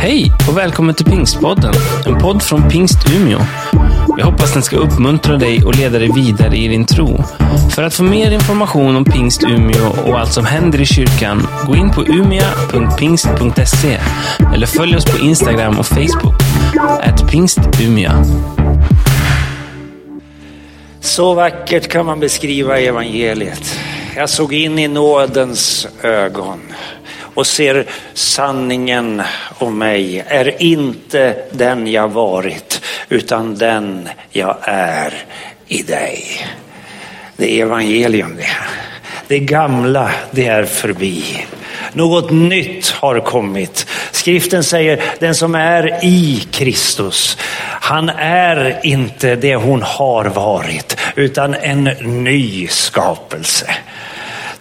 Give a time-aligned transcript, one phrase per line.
[0.00, 1.74] Hej och välkommen till Pingstpodden,
[2.06, 3.38] en podd från Pingst Umeå.
[4.18, 7.22] Jag hoppas den ska uppmuntra dig och leda dig vidare i din tro.
[7.74, 11.76] För att få mer information om Pingst Umeå och allt som händer i kyrkan, gå
[11.76, 13.98] in på umia.pingst.se
[14.54, 16.42] eller följ oss på Instagram och Facebook,
[17.02, 18.24] at pingstumia.
[21.00, 23.78] Så vackert kan man beskriva evangeliet.
[24.16, 26.60] Jag såg in i nådens ögon
[27.38, 29.22] och ser sanningen
[29.58, 35.14] om mig är inte den jag varit utan den jag är
[35.66, 36.24] i dig.
[37.36, 38.56] Det är evangelium det.
[39.28, 41.46] Det gamla det är förbi.
[41.92, 43.86] Något nytt har kommit.
[44.10, 47.38] Skriften säger den som är i Kristus,
[47.80, 51.84] han är inte det hon har varit utan en
[52.24, 53.70] ny skapelse.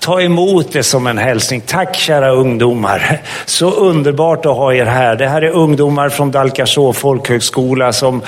[0.07, 1.61] Ta emot det som en hälsning.
[1.61, 3.21] Tack kära ungdomar.
[3.45, 5.15] Så underbart att ha er här.
[5.15, 8.21] Det här är ungdomar från Dalkarså folkhögskola som,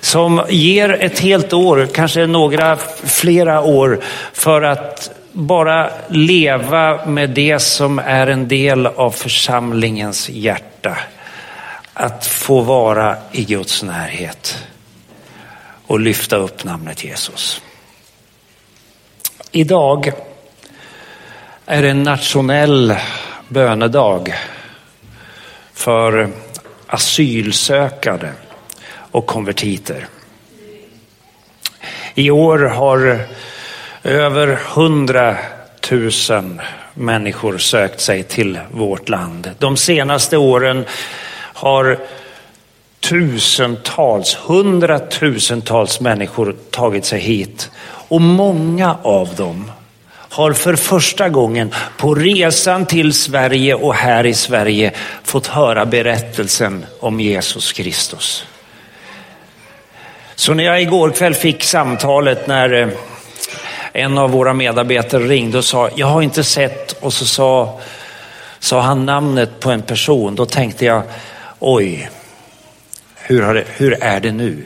[0.00, 4.00] som ger ett helt år, kanske några flera år
[4.32, 10.96] för att bara leva med det som är en del av församlingens hjärta.
[11.92, 14.64] Att få vara i Guds närhet
[15.86, 17.62] och lyfta upp namnet Jesus.
[19.52, 20.12] Idag
[21.68, 22.94] är en nationell
[23.48, 24.34] bönedag
[25.72, 26.28] för
[26.86, 28.28] asylsökande
[29.10, 30.06] och konvertiter.
[32.14, 33.20] I år har
[34.02, 36.60] över hundratusen
[36.94, 39.50] människor sökt sig till vårt land.
[39.58, 40.84] De senaste åren
[41.52, 41.98] har
[43.00, 47.70] tusentals, hundratusentals människor tagit sig hit
[48.08, 49.70] och många av dem
[50.36, 54.92] har för första gången på resan till Sverige och här i Sverige
[55.22, 58.44] fått höra berättelsen om Jesus Kristus.
[60.34, 62.88] Så när jag igår kväll fick samtalet när eh,
[63.92, 67.80] en av våra medarbetare ringde och sa, jag har inte sett, och så sa,
[68.58, 71.02] sa han namnet på en person, då tänkte jag,
[71.58, 72.10] oj,
[73.14, 74.64] hur, det, hur är det nu?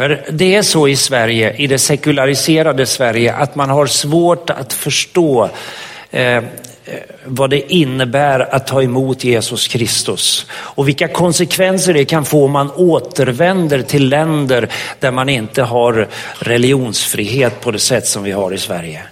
[0.00, 4.72] För det är så i Sverige, i det sekulariserade Sverige, att man har svårt att
[4.72, 5.50] förstå
[6.10, 6.42] eh, eh,
[7.24, 12.50] vad det innebär att ta emot Jesus Kristus och vilka konsekvenser det kan få om
[12.50, 14.68] man återvänder till länder
[14.98, 19.02] där man inte har religionsfrihet på det sätt som vi har i Sverige.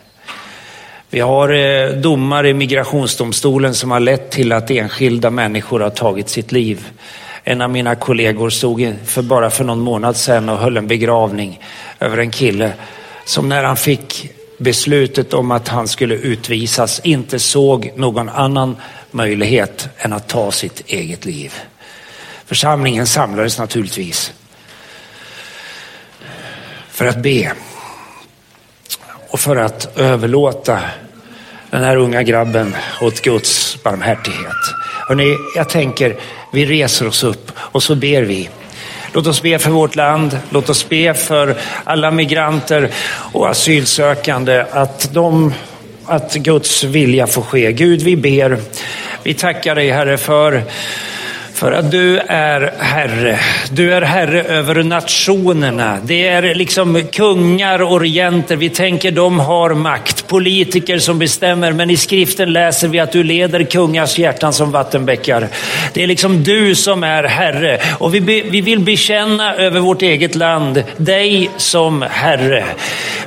[1.11, 6.29] Vi har eh, domar i migrationsdomstolen som har lett till att enskilda människor har tagit
[6.29, 6.87] sitt liv.
[7.51, 11.61] En av mina kollegor stod för bara för någon månad sedan och höll en begravning
[12.01, 12.73] över en kille
[13.25, 18.77] som när han fick beslutet om att han skulle utvisas inte såg någon annan
[19.11, 21.55] möjlighet än att ta sitt eget liv.
[22.47, 24.33] Församlingen samlades naturligtvis
[26.89, 27.53] för att be
[29.31, 30.81] och för att överlåta
[31.71, 34.88] den här unga grabben åt Guds barmhärtighet.
[35.09, 36.17] Hörrni, jag tänker
[36.53, 38.49] vi reser oss upp och så ber vi.
[39.13, 40.39] Låt oss be för vårt land.
[40.51, 42.91] Låt oss be för alla migranter
[43.33, 45.55] och asylsökande att, de,
[46.05, 47.73] att Guds vilja får ske.
[47.73, 48.59] Gud, vi ber.
[49.23, 50.63] Vi tackar dig Herre för
[51.59, 53.39] för att du är Herre.
[53.71, 55.99] Du är Herre över nationerna.
[56.05, 58.57] Det är liksom kungar och regenter.
[58.57, 60.27] Vi tänker de har makt.
[60.27, 61.73] Politiker som bestämmer.
[61.73, 65.49] Men i skriften läser vi att du leder kungars hjärtan som vattenbäckar.
[65.93, 67.81] Det är liksom du som är Herre.
[67.99, 72.65] Och vi, be, vi vill bekänna över vårt eget land dig som Herre.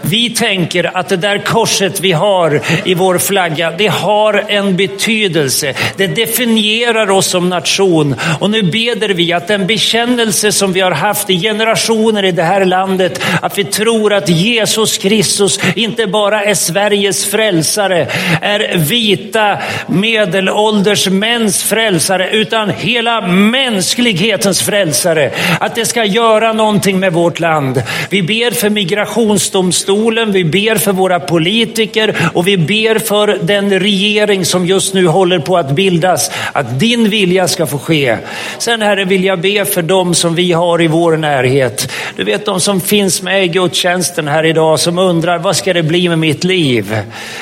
[0.01, 5.73] Vi tänker att det där korset vi har i vår flagga, det har en betydelse.
[5.97, 8.15] Det definierar oss som nation.
[8.39, 12.43] Och nu beder vi att den bekännelse som vi har haft i generationer i det
[12.43, 18.07] här landet, att vi tror att Jesus Kristus inte bara är Sveriges frälsare,
[18.41, 25.31] är vita medelålders mäns frälsare, utan hela mänsklighetens frälsare.
[25.59, 27.83] Att det ska göra någonting med vårt land.
[28.09, 34.45] Vi ber för migrationsdomstolen, vi ber för våra politiker och vi ber för den regering
[34.45, 36.31] som just nu håller på att bildas.
[36.53, 38.10] Att din vilja ska få ske.
[38.57, 41.91] Sen Herre vill jag be för dem som vi har i vår närhet.
[42.15, 45.83] Du vet de som finns med i gudstjänsten här idag som undrar vad ska det
[45.83, 46.97] bli med mitt liv?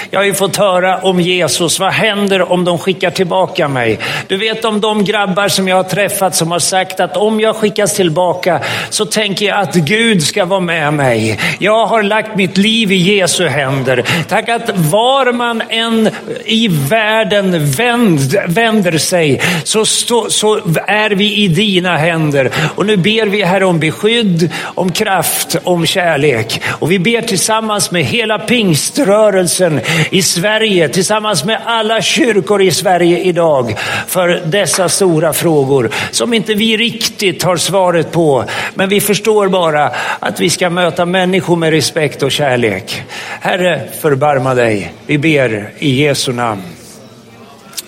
[0.10, 1.80] Jag har ju fått höra om Jesus.
[1.80, 4.00] Vad händer om de skickar tillbaka mig?
[4.27, 7.56] Du vet om de grabbar som jag har träffat som har sagt att om jag
[7.56, 11.39] skickas tillbaka så tänker jag att Gud ska vara med mig.
[11.60, 14.04] Jag har lagt mitt liv i Jesu händer.
[14.27, 16.10] Tack att var man än
[16.45, 22.51] i världen vänd, vänder sig så, stå, så så är vi i dina händer.
[22.75, 26.61] Och nu ber vi Herre om beskydd, om kraft, om kärlek.
[26.67, 33.19] Och vi ber tillsammans med hela pingströrelsen i Sverige, tillsammans med alla kyrkor i Sverige
[33.19, 33.75] idag
[34.07, 38.45] för dessa stora frågor som inte vi riktigt har svaret på.
[38.73, 43.03] Men vi förstår bara att vi ska möta människor med respekt och kärlek.
[43.41, 44.94] Herre, förbarma dig.
[45.06, 46.61] Vi ber i Jesu namn.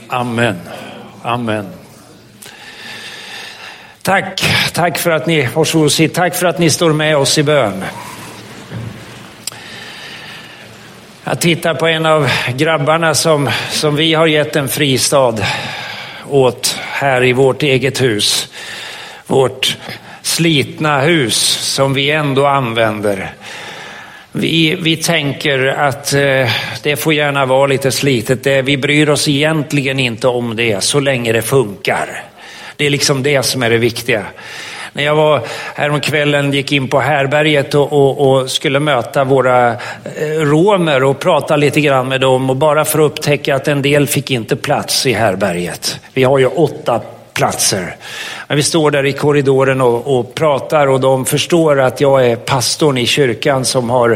[0.08, 0.56] Amen.
[1.24, 1.81] Amen.
[4.04, 4.44] Tack,
[4.74, 7.84] tack för att ni, varsågod sitt, tack för att ni står med oss i bön.
[11.24, 15.36] Jag tittar på en av grabbarna som, som vi har gett en fristad
[16.30, 18.54] åt här i vårt eget hus.
[19.28, 19.78] Vårt
[20.22, 21.36] slitna hus
[21.76, 23.34] som vi ändå använder.
[24.32, 26.50] Vi, vi tänker att eh,
[26.84, 28.44] det får gärna vara lite slitet.
[28.44, 32.24] Det, vi bryr oss egentligen inte om det så länge det funkar.
[32.82, 34.26] Det är liksom det som är det viktiga.
[34.94, 35.42] När jag var
[35.76, 39.76] häromkvällen, gick in på härberget och, och, och, skulle möta våra eh,
[40.38, 44.08] romer och prata lite grann med dem och bara för att upptäcka att en del
[44.08, 46.00] fick inte plats i härberget.
[46.14, 47.02] Vi har ju åtta
[47.34, 47.96] platser.
[48.48, 52.36] Men vi står där i korridoren och, och, pratar och de förstår att jag är
[52.36, 54.10] pastorn i kyrkan som har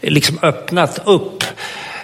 [0.00, 1.44] eh, liksom öppnat upp.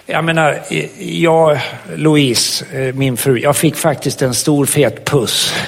[0.07, 0.85] Jag menar, eh,
[1.23, 1.59] jag,
[1.95, 2.65] Louise,
[2.95, 5.55] min fru, jag fick faktiskt en stor fet puss.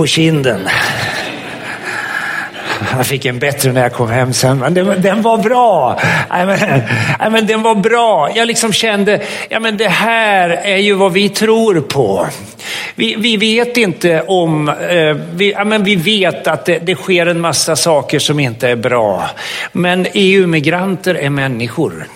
[0.00, 0.68] På kinden.
[2.96, 6.00] Jag fick en bättre när jag kom hem sen, men den, den var bra.
[6.42, 6.58] I men,
[7.26, 8.30] I men den var bra.
[8.34, 12.26] Jag liksom kände, ja men det här är ju vad vi tror på.
[12.94, 17.26] Vi, vi vet inte om, eh, vi, ja, men vi vet att det, det sker
[17.26, 19.30] en massa saker som inte är bra.
[19.72, 22.06] Men EU-migranter är människor.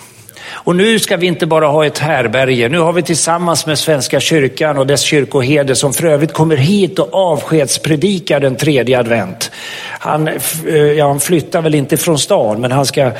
[0.64, 4.20] Och nu ska vi inte bara ha ett härberge, nu har vi tillsammans med Svenska
[4.20, 9.50] kyrkan och dess kyrkoherde som för övrigt kommer hit och avskedspredikar den tredje advent.
[9.98, 13.10] Han, eh, ja, han flyttar väl inte från stan men han ska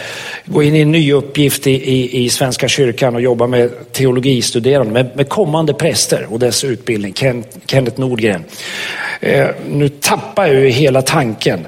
[0.45, 4.93] gå in i en ny uppgift i, i, i Svenska kyrkan och jobba med teologistuderande,
[4.93, 8.45] med, med kommande präster och dess utbildning, Ken, Kenneth Nordgren.
[9.21, 11.67] Eh, nu tappar jag ju hela tanken.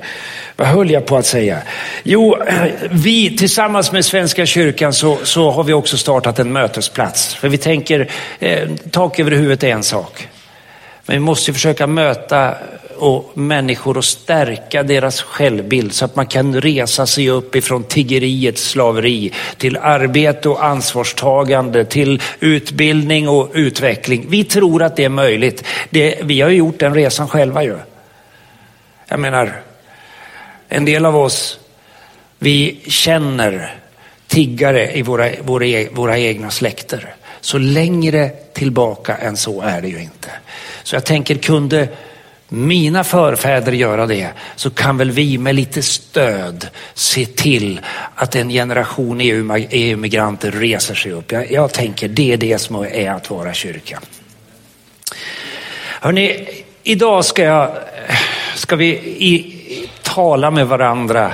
[0.57, 1.63] Vad höll jag på att säga?
[2.03, 7.35] Jo, eh, vi tillsammans med Svenska kyrkan så, så har vi också startat en mötesplats.
[7.35, 10.29] För vi tänker, eh, tak över huvudet är en sak.
[11.07, 12.55] Men vi måste försöka möta
[12.99, 18.63] och människor och stärka deras självbild så att man kan resa sig upp ifrån tiggeriets
[18.63, 24.27] slaveri till arbete och ansvarstagande, till utbildning och utveckling.
[24.29, 25.65] Vi tror att det är möjligt.
[25.91, 27.77] Det, vi har ju gjort den resan själva ju.
[29.09, 29.63] Jag menar,
[30.69, 31.59] en del av oss,
[32.39, 33.75] vi känner
[34.27, 37.15] tiggare i våra, våra, e, våra egna släkter.
[37.41, 40.31] Så längre tillbaka än så är det ju inte.
[40.83, 41.89] Så jag tänker, kunde
[42.49, 47.81] mina förfäder göra det så kan väl vi med lite stöd se till
[48.15, 51.33] att en generation EU-migranter reser sig upp.
[51.33, 54.01] Jag, jag tänker det är det som är att vara kyrka.
[56.01, 56.49] Hörrni,
[56.83, 57.77] idag ska, jag,
[58.55, 58.87] ska vi
[59.19, 59.56] i,
[60.17, 61.33] tala med varandra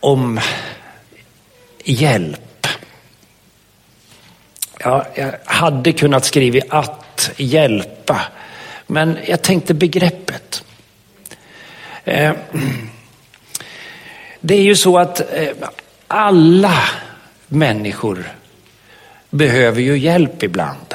[0.00, 0.40] om
[1.84, 2.66] hjälp.
[4.80, 8.20] Ja, jag hade kunnat skriva att hjälpa,
[8.86, 10.64] men jag tänkte begreppet.
[12.04, 12.32] Eh,
[14.40, 15.48] det är ju så att eh,
[16.08, 16.78] alla
[17.46, 18.24] människor
[19.30, 20.94] behöver ju hjälp ibland.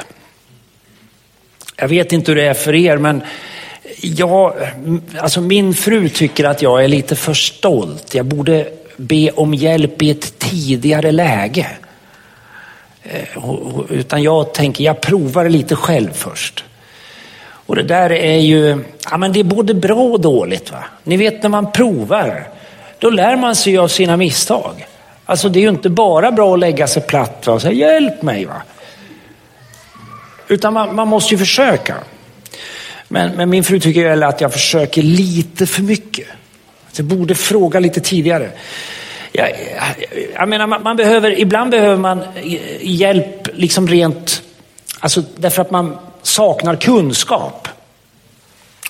[1.75, 3.23] Jag vet inte hur det är för er, men
[4.05, 4.55] Ja,
[5.19, 8.15] alltså min fru tycker att jag är lite för stolt.
[8.15, 8.67] Jag borde
[8.97, 11.67] be om hjälp i ett tidigare läge.
[13.03, 13.39] Eh,
[13.89, 16.63] utan jag tänker, jag provar lite själv först.
[17.65, 20.71] Och det där är ju, ja men det är både bra och dåligt.
[20.71, 20.83] va.
[21.03, 22.47] Ni vet när man provar,
[22.99, 24.87] då lär man sig av sina misstag.
[25.25, 27.53] Alltså det är ju inte bara bra att lägga sig platt va?
[27.53, 28.45] och säga hjälp mig.
[28.45, 28.61] va.
[30.47, 31.95] Utan man, man måste ju försöka.
[33.13, 36.27] Men, men min fru tycker väl att jag försöker lite för mycket.
[36.95, 38.51] Jag borde fråga lite tidigare.
[39.31, 42.23] Jag, jag, jag menar, man, man, behöver, ibland behöver man
[42.81, 44.41] hjälp liksom rent,
[44.99, 47.67] alltså därför att man saknar kunskap.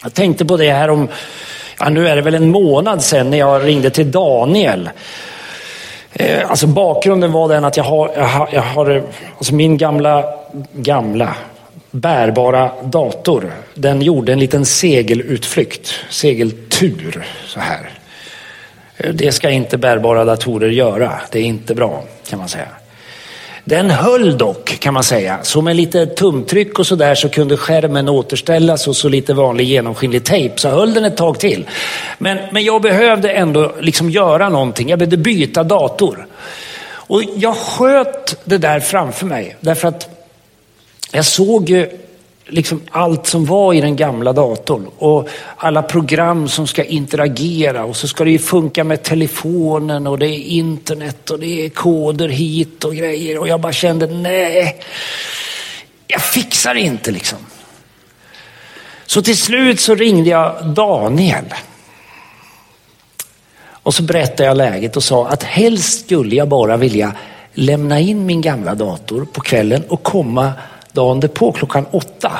[0.04, 1.08] Jag tänkte på det här om,
[1.80, 4.90] ja, nu är det väl en månad sedan när jag ringde till Daniel.
[6.14, 9.04] Eh, alltså bakgrunden var den att jag har, jag har, jag har
[9.38, 10.26] alltså min gamla,
[10.74, 11.36] gamla,
[11.94, 13.54] bärbara dator.
[13.74, 17.90] Den gjorde en liten segelutflykt, segeltur så här.
[18.98, 21.22] Eh, det ska inte bärbara datorer göra.
[21.32, 22.68] Det är inte bra kan man säga.
[23.66, 25.40] Den höll dock kan man säga.
[25.44, 30.24] Så med lite tumtryck och sådär så kunde skärmen återställas och så lite vanlig genomskinlig
[30.24, 31.70] tejp så höll den ett tag till.
[32.18, 34.90] Men, men jag behövde ändå liksom göra någonting.
[34.90, 36.28] Jag behövde byta dator.
[37.08, 40.13] Och jag sköt det där framför mig därför att
[41.16, 41.90] jag såg ju
[42.46, 47.96] liksom allt som var i den gamla datorn och alla program som ska interagera och
[47.96, 52.30] så ska det ju funka med telefonen och det är internet och det är koder
[52.30, 54.80] hit och grejer och jag bara kände nej,
[56.08, 57.40] jag fixar inte liksom.
[59.06, 61.46] Så till slut så ringde jag Daniel.
[63.66, 67.16] Och så berättade jag läget och sa att helst skulle jag bara vilja
[67.54, 70.54] lämna in min gamla dator på kvällen och komma
[70.94, 72.32] dagen därpå klockan åtta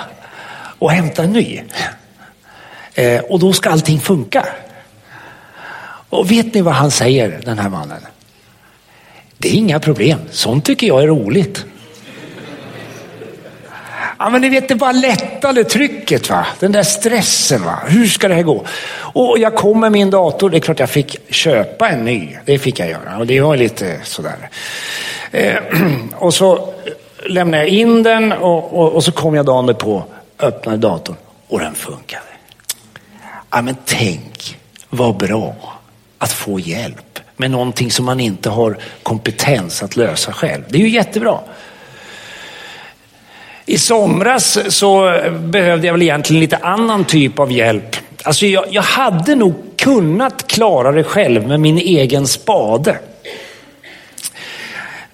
[0.80, 1.62] och hämta en ny.
[2.94, 4.46] Eh, och då ska allting funka.
[6.10, 8.02] Och vet ni vad han säger, den här mannen?
[9.38, 11.66] Det är inga problem, sånt tycker jag är roligt.
[14.20, 16.46] Ja, men ni vet, det bara lättade trycket, va?
[16.60, 17.64] den där stressen.
[17.64, 17.80] Va?
[17.88, 18.66] Hur ska det här gå?
[18.96, 22.38] Och jag kom med min dator, det är klart jag fick köpa en ny.
[22.46, 24.50] Det fick jag göra och det var lite sådär.
[25.32, 25.56] Eh,
[26.16, 26.74] och så
[27.26, 30.04] lämnade jag in den och, och, och så kom jag dagen på,
[30.40, 31.16] öppnade datorn
[31.48, 32.24] och den funkade.
[33.52, 34.58] Ja, men tänk
[34.90, 35.56] vad bra
[36.18, 40.64] att få hjälp med någonting som man inte har kompetens att lösa själv.
[40.70, 41.40] Det är ju jättebra.
[43.66, 47.96] I somras så behövde jag väl egentligen lite annan typ av hjälp.
[48.24, 53.00] Alltså jag, jag hade nog kunnat klara det själv med min egen spade.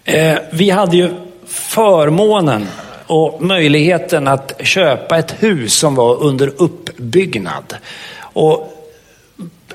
[0.04, 2.68] Eh, vi hade ju förmånen
[3.08, 7.75] och möjligheten att köpa ett hus som var under uppbyggnad.
[8.20, 8.75] Och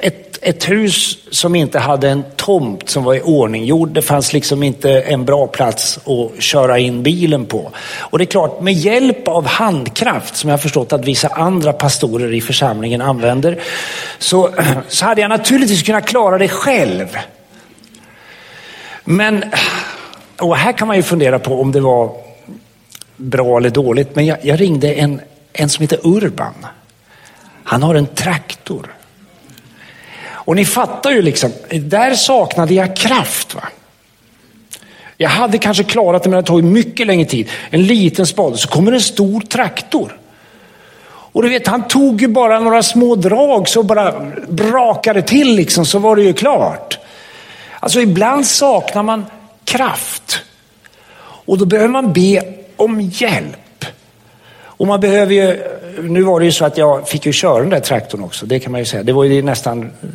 [0.00, 3.88] ett, ett hus som inte hade en tomt som var i ordning gjord.
[3.88, 7.73] Det fanns liksom inte en bra plats att köra in bilen på.
[7.99, 11.73] Och det är klart, med hjälp av handkraft, som jag har förstått att vissa andra
[11.73, 13.61] pastorer i församlingen använder,
[14.19, 14.50] så,
[14.88, 17.19] så hade jag naturligtvis kunnat klara det själv.
[19.04, 19.45] Men,
[20.38, 22.17] och här kan man ju fundera på om det var
[23.17, 25.21] bra eller dåligt, men jag, jag ringde en,
[25.53, 26.67] en som heter Urban.
[27.64, 28.95] Han har en traktor.
[30.26, 33.55] Och ni fattar ju liksom, där saknade jag kraft.
[33.55, 33.62] Va?
[35.17, 37.49] Jag hade kanske klarat det men det tog mycket längre tid.
[37.71, 40.19] En liten spade, så kommer en stor traktor.
[41.07, 45.87] Och du vet, han tog ju bara några små drag så bara brakade till liksom,
[45.87, 46.99] så var det ju klart.
[47.81, 49.26] Alltså ibland saknar man
[49.76, 50.43] kraft.
[51.47, 52.43] Och då behöver man be
[52.76, 53.85] om hjälp.
[54.62, 55.62] Och man behöver ju,
[56.02, 58.61] nu var det ju så att jag fick ju köra den där traktorn också, det
[58.61, 59.02] kan man ju säga.
[59.02, 60.09] Det var ju nästan eh,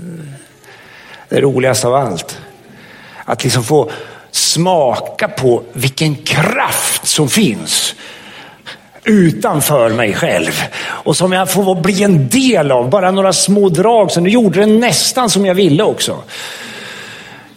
[1.30, 2.38] det roligaste av allt.
[3.26, 3.92] Att liksom få
[4.32, 7.96] smaka på vilken kraft som finns
[9.04, 10.64] utanför mig själv.
[10.82, 14.12] Och som jag får bli en del av, bara några små drag.
[14.12, 16.24] Så nu gjorde den nästan som jag ville också.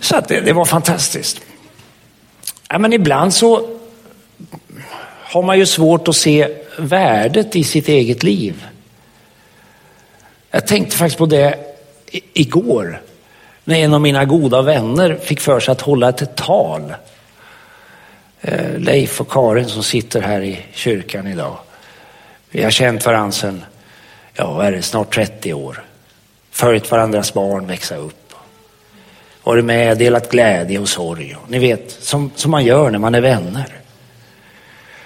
[0.00, 1.40] Så att det, det var fantastiskt.
[2.72, 3.68] Ja, men ibland så
[5.04, 6.48] har man ju svårt att se
[6.78, 8.66] värdet i sitt eget liv.
[10.50, 11.58] Jag tänkte faktiskt på det
[12.32, 13.02] igår
[13.64, 16.94] när en av mina goda vänner fick för sig att hålla ett tal.
[18.40, 21.58] Eh, Leif och Karin som sitter här i kyrkan idag.
[22.50, 23.64] Vi har känt varandra sedan,
[24.34, 25.84] ja är det, snart 30 år.
[26.50, 28.21] Följt varandras barn växa upp.
[29.44, 31.36] Varit med, delat glädje och sorg.
[31.48, 33.66] Ni vet, som, som man gör när man är vänner.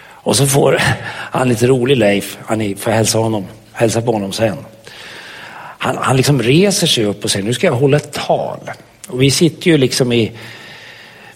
[0.09, 0.79] Och så får
[1.13, 4.57] han lite rolig Leif, han får hälsa, honom, hälsa på honom sen.
[5.79, 8.59] Han, han liksom reser sig upp och säger, nu ska jag hålla ett tal.
[9.09, 10.33] Och vi sitter ju liksom i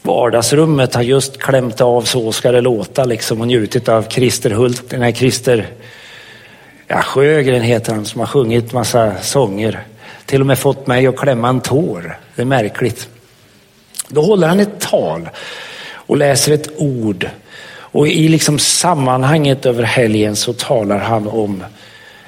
[0.02, 4.90] vardagsrummet, har just klämt av Så ska det låta liksom och njutit av Christer Hult,
[4.90, 5.66] den här Christer
[6.87, 9.85] ja, Sjögren heter han, som har sjungit massa sånger.
[10.31, 12.19] Till och med fått mig att klämma en tår.
[12.35, 13.09] Det är märkligt.
[14.09, 15.29] Då håller han ett tal
[15.93, 17.31] och läser ett ord
[17.73, 21.65] och i liksom sammanhanget över helgen så talar han om,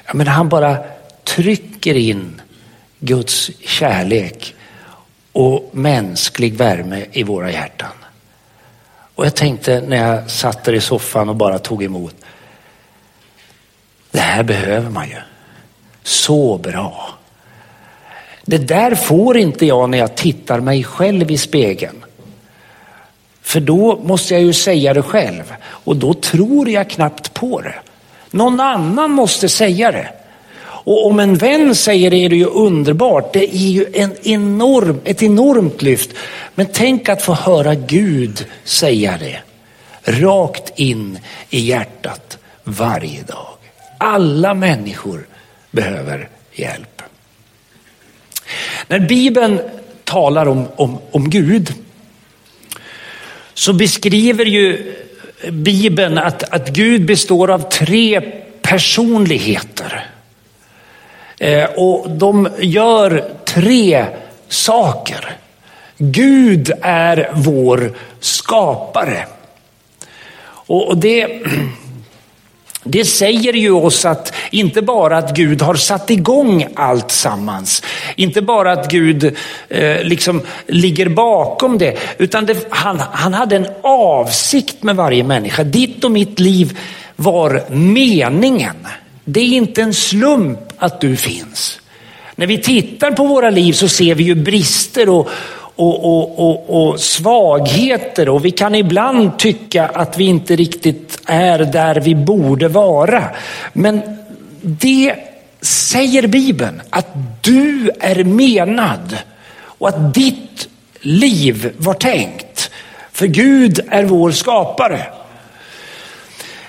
[0.05, 0.77] ja, men han bara
[1.23, 2.41] trycker in
[2.99, 4.55] Guds kärlek
[5.31, 7.93] och mänsklig värme i våra hjärtan.
[9.15, 12.15] Och jag tänkte när jag satt där i soffan och bara tog emot.
[14.11, 15.17] Det här behöver man ju.
[16.03, 17.17] Så bra.
[18.45, 22.05] Det där får inte jag när jag tittar mig själv i spegeln.
[23.41, 27.75] För då måste jag ju säga det själv och då tror jag knappt på det.
[28.31, 30.07] Någon annan måste säga det.
[30.85, 33.33] Och om en vän säger det är det ju underbart.
[33.33, 36.09] Det är ju en enorm, ett enormt lyft.
[36.55, 39.39] Men tänk att få höra Gud säga det.
[40.11, 41.19] rakt in
[41.49, 43.57] i hjärtat varje dag.
[43.97, 45.27] Alla människor
[45.71, 47.02] behöver hjälp.
[48.93, 49.59] När Bibeln
[50.03, 51.73] talar om, om, om Gud
[53.53, 54.93] så beskriver ju
[55.51, 58.21] Bibeln att, att Gud består av tre
[58.61, 60.05] personligheter.
[61.39, 64.05] Eh, och de gör tre
[64.47, 65.37] saker.
[65.97, 69.27] Gud är vår skapare.
[70.45, 71.41] Och det,
[72.83, 77.83] det säger ju oss att inte bara att Gud har satt igång allt sammans,
[78.15, 79.35] inte bara att Gud
[79.69, 85.63] eh, liksom ligger bakom det, utan det, han, han hade en avsikt med varje människa.
[85.63, 86.77] Ditt och mitt liv
[87.15, 88.87] var meningen.
[89.25, 91.79] Det är inte en slump att du finns.
[92.35, 95.29] När vi tittar på våra liv så ser vi ju brister och,
[95.75, 101.59] och, och, och, och, svagheter och vi kan ibland tycka att vi inte riktigt är
[101.59, 103.23] där vi borde vara.
[103.73, 104.01] Men
[104.61, 105.15] det
[105.61, 107.07] säger Bibeln, att
[107.41, 109.17] du är menad
[109.61, 112.69] och att ditt liv var tänkt.
[113.11, 115.05] För Gud är vår skapare.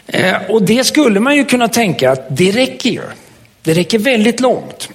[0.07, 3.03] Eh, och det skulle man ju kunna tänka att det räcker ju.
[3.63, 4.89] Det räcker väldigt långt.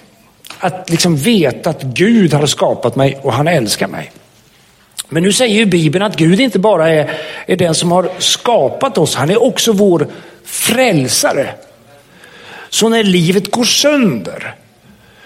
[0.59, 4.11] Att liksom veta att Gud har skapat mig och han älskar mig.
[5.09, 7.11] Men nu säger ju Bibeln att Gud inte bara är,
[7.45, 10.07] är den som har skapat oss, han är också vår
[10.45, 11.49] frälsare.
[12.69, 14.55] Så när livet går sönder,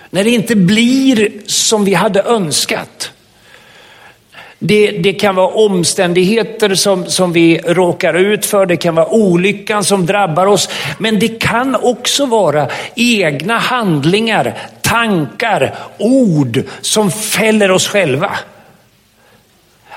[0.10, 3.12] när det inte blir som vi hade önskat,
[4.60, 9.84] det, det, kan vara omständigheter som, som vi råkar ut för, det kan vara olyckan
[9.84, 14.58] som drabbar oss, men det kan också vara egna handlingar,
[14.94, 18.32] tankar, ord som fäller oss själva.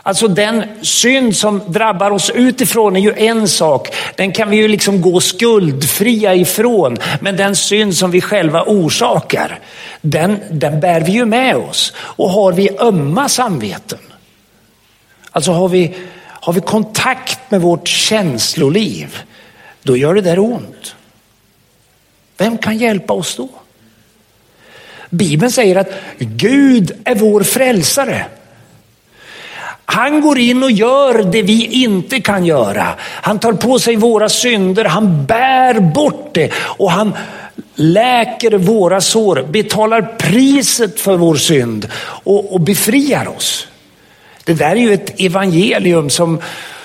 [0.02, 3.94] Alltså den synd som drabbar oss utifrån är ju en sak.
[4.16, 6.96] Den kan vi ju liksom gå skuldfria ifrån.
[7.20, 9.60] Men den synd som vi själva orsakar,
[10.00, 11.92] den, den bär vi ju med oss.
[11.96, 13.98] Och har vi ömma samveten,
[15.30, 19.18] alltså har vi, har vi kontakt med vårt känsloliv,
[19.82, 20.94] då gör det där ont.
[22.36, 23.48] Vem kan hjälpa oss då?
[25.10, 28.26] Bibeln säger att Gud är vår frälsare.
[29.84, 32.94] Han går in och gör det vi inte kan göra.
[33.00, 37.14] Han tar på sig våra synder, han bär bort det och han
[37.74, 41.88] läker våra sår, betalar priset för vår synd
[42.24, 43.66] och, och befriar oss.
[44.44, 46.40] Det där är ju ett evangelium som,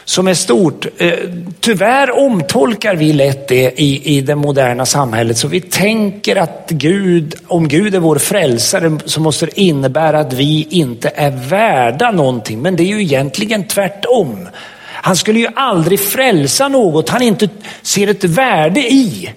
[0.05, 0.85] som är stort.
[0.97, 1.13] Eh,
[1.59, 5.37] tyvärr omtolkar vi lätt det i, i det moderna samhället.
[5.37, 10.33] Så vi tänker att Gud, om Gud är vår frälsare så måste det innebära att
[10.33, 12.61] vi inte är värda någonting.
[12.61, 14.47] Men det är ju egentligen tvärtom.
[14.83, 17.49] Han skulle ju aldrig frälsa något han inte
[17.81, 19.33] ser ett värde i.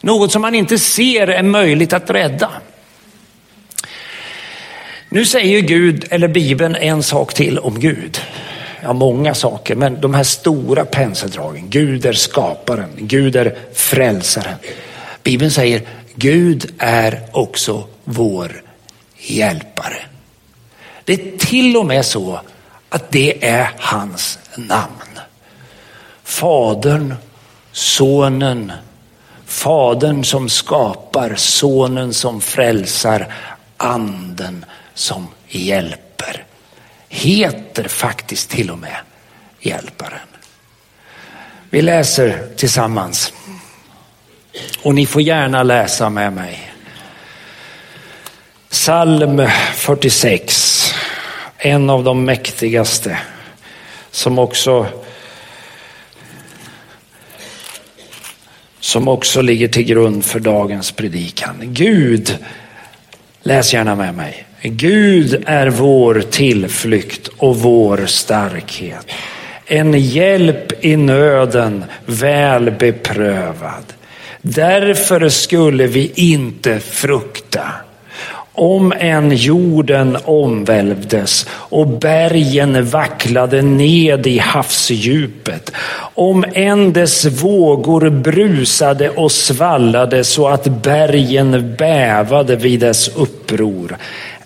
[0.00, 2.50] Något som han inte ser är möjligt att rädda.
[5.08, 8.20] Nu säger Gud, eller Bibeln, en sak till om Gud
[8.82, 11.70] ja, många saker, men de här stora penseldragen.
[11.70, 14.56] Gud är skaparen, Gud är frälsaren.
[15.22, 15.82] Bibeln säger
[16.14, 18.62] Gud är också vår
[19.16, 19.96] hjälpare.
[21.04, 22.40] Det är till och med så
[22.88, 25.18] att det är hans namn.
[26.24, 27.14] Fadern,
[27.72, 28.72] sonen,
[29.46, 33.34] fadern som skapar, sonen som frälsar,
[33.76, 34.64] anden
[34.94, 36.11] som hjälper
[37.12, 38.96] heter faktiskt till och med
[39.60, 40.28] Hjälparen.
[41.70, 43.32] Vi läser tillsammans.
[44.82, 46.72] Och ni får gärna läsa med mig.
[48.68, 50.94] Psalm 46,
[51.58, 53.18] en av de mäktigaste
[54.10, 54.86] som också
[58.80, 61.56] som också ligger till grund för dagens predikan.
[61.62, 62.38] Gud,
[63.42, 64.46] läs gärna med mig.
[64.62, 69.06] Gud är vår tillflykt och vår starkhet.
[69.66, 73.84] En hjälp i nöden väl beprövad.
[74.42, 77.64] Därför skulle vi inte frukta.
[78.54, 85.72] Om än jorden omvälvdes och bergen vacklade ned i havsdjupet.
[86.14, 93.96] Om än dess vågor brusade och svallade så att bergen bävade vid dess uppror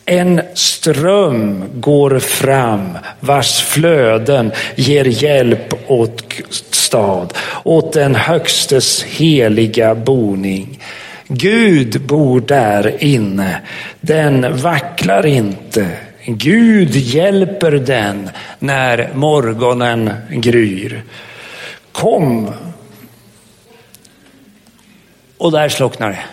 [0.09, 7.33] en ström går fram vars flöden ger hjälp åt stad,
[7.64, 10.79] åt den högstes heliga boning.
[11.29, 13.61] Gud bor där inne,
[14.01, 15.91] den vacklar inte.
[16.27, 21.03] Gud hjälper den när morgonen gryr.
[21.93, 22.53] Kom.
[25.39, 26.25] Och där slocknar det.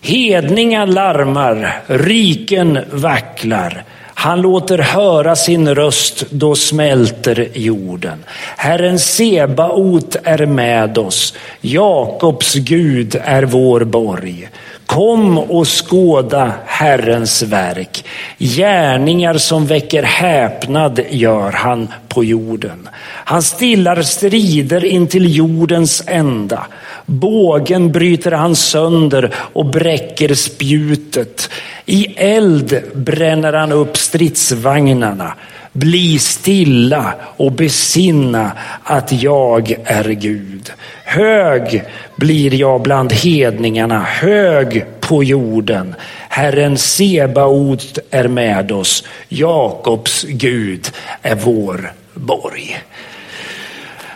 [0.00, 3.84] Hedningar larmar, riken vacklar.
[4.20, 8.24] Han låter höra sin röst, då smälter jorden.
[8.56, 14.48] Herren Sebaot är med oss, Jakobs Gud är vår borg.
[14.88, 18.04] Kom och skåda Herrens verk.
[18.38, 22.88] Gärningar som väcker häpnad gör han på jorden.
[23.24, 26.66] Han stillar strider intill jordens ända.
[27.06, 31.50] Bågen bryter han sönder och bräcker spjutet.
[31.86, 35.34] I eld bränner han upp stridsvagnarna.
[35.78, 40.72] Bli stilla och besinna att jag är Gud.
[41.04, 41.82] Hög
[42.16, 45.94] blir jag bland hedningarna, hög på jorden.
[46.28, 49.04] Herren Sebaot är med oss.
[49.28, 50.90] Jakobs Gud
[51.22, 52.80] är vår borg.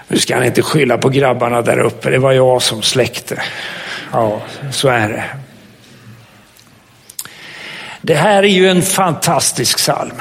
[0.08, 3.42] Nu ska han inte skylla på grabbarna där uppe, det var jag som släckte.
[4.12, 5.24] Ja, så är det.
[8.00, 10.16] Det här är ju en fantastisk psalm.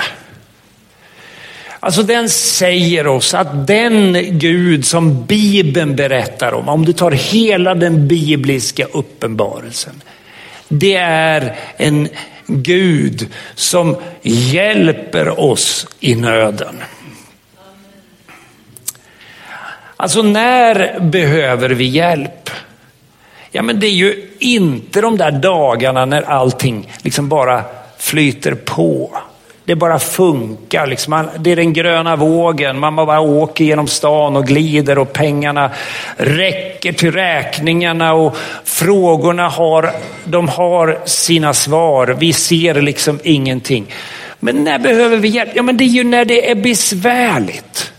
[1.84, 7.76] Alltså den säger oss att den Gud som Bibeln berättar om, om du tar hela
[7.76, 10.04] den bibliska uppenbarelsen,
[10.68, 12.10] det är en
[12.48, 16.76] Gud som hjälper oss i nöden.
[19.98, 22.50] Alltså när behöver vi hjälp?
[23.52, 27.64] Ja men det är ju inte de där dagarna när allting liksom bara
[27.98, 29.18] flyter på.
[29.66, 30.88] Det bara funkar.
[30.88, 31.30] Liksom.
[31.40, 32.80] Det är den gröna vågen.
[32.80, 35.72] Man bara åker genom stan och glider och pengarna
[36.18, 39.92] räcker till räkningarna och frågorna har,
[40.24, 42.16] de har sina svar.
[42.20, 43.94] Vi ser liksom ingenting.
[44.40, 45.52] Men när behöver vi hjälp?
[45.54, 47.94] Ja, men det är ju när det är besvärligt.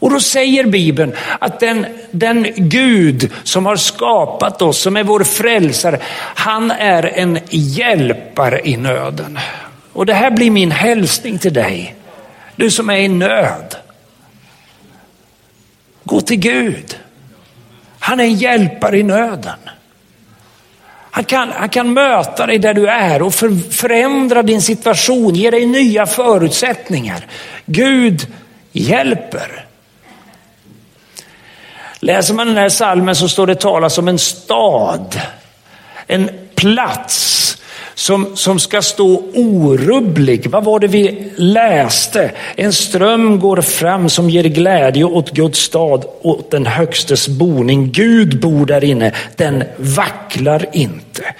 [0.00, 5.24] Och då säger Bibeln att den, den Gud som har skapat oss, som är vår
[5.24, 5.98] frälsare,
[6.34, 9.38] han är en hjälpare i nöden.
[9.92, 11.94] Och det här blir min hälsning till dig,
[12.56, 13.76] du som är i nöd.
[16.04, 16.98] Gå till Gud.
[17.98, 19.58] Han är en hjälpare i nöden.
[21.10, 25.50] Han kan, han kan möta dig där du är och för, förändra din situation, ge
[25.50, 27.26] dig nya förutsättningar.
[27.66, 28.26] Gud
[28.72, 29.66] hjälper.
[32.00, 35.20] Läser man den här salmen så står det talas om en stad,
[36.06, 37.49] en plats
[38.00, 40.46] som, som ska stå orubblig.
[40.46, 42.30] Vad var det vi läste?
[42.56, 47.92] En ström går fram som ger glädje åt Guds stad, åt den högstes boning.
[47.92, 51.34] Gud bor där inne, den vacklar inte.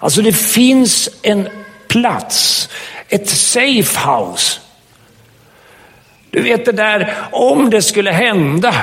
[0.00, 1.48] Alltså det finns en
[1.88, 2.68] plats,
[3.08, 4.60] ett safe house.
[6.30, 8.74] Du vet det där, om det skulle hända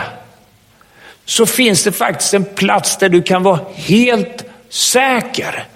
[1.26, 5.68] så finns det faktiskt en plats där du kan vara helt säker.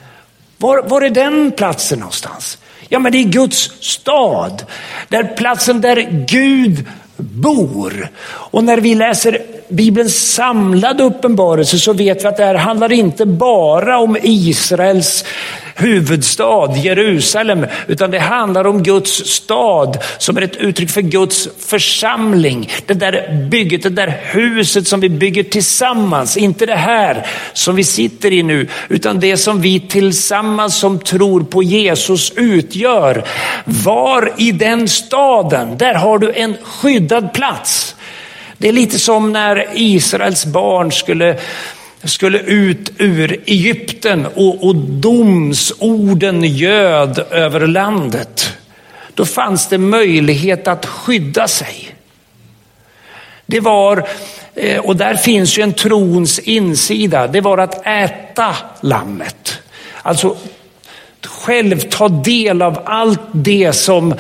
[0.58, 2.58] Var, var är den platsen någonstans?
[2.90, 4.66] Ja, men det är Guds stad.
[5.10, 6.86] Där platsen där Gud
[7.18, 8.10] bor.
[8.28, 13.26] Och när vi läser Bibelns samlade uppenbarelse så vet vi att det här handlar inte
[13.26, 15.26] bara om Israels
[15.76, 22.70] huvudstad Jerusalem, utan det handlar om Guds stad som är ett uttryck för Guds församling.
[22.86, 26.38] Det där bygget, det där huset som vi bygger tillsammans.
[26.38, 31.44] Inte det här som vi sitter i nu, utan det som vi tillsammans som tror
[31.44, 33.24] på Jesus utgör.
[33.66, 37.96] Var i den staden, där har du en skyddad plats.
[38.58, 41.38] Det är lite som när Israels barn skulle
[42.06, 48.54] skulle ut ur Egypten och, och domsorden göd över landet.
[49.14, 51.96] Då fanns det möjlighet att skydda sig.
[53.46, 54.08] Det var,
[54.56, 59.60] eh, och där finns ju en trons insida, det var att äta lammet.
[60.02, 60.38] Alltså
[61.26, 64.14] själv ta del av allt det som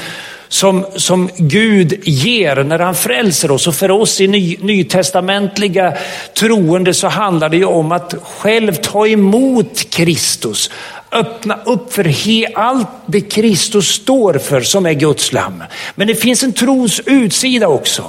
[0.47, 3.67] som, som Gud ger när han frälser oss.
[3.67, 5.93] Och för oss i ny, nytestamentliga
[6.33, 10.71] troende så handlar det ju om att själv ta emot Kristus.
[11.11, 15.63] Öppna upp för he, allt det Kristus står för som är Guds lamm.
[15.95, 18.03] Men det finns en trons utsida också.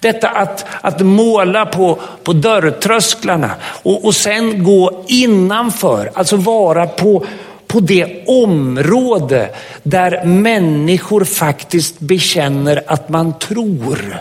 [0.00, 3.50] Detta att, att måla på, på dörrtrösklarna
[3.82, 7.26] och, och sen gå innanför, alltså vara på,
[7.72, 9.50] på det område
[9.82, 14.16] där människor faktiskt bekänner att man tror.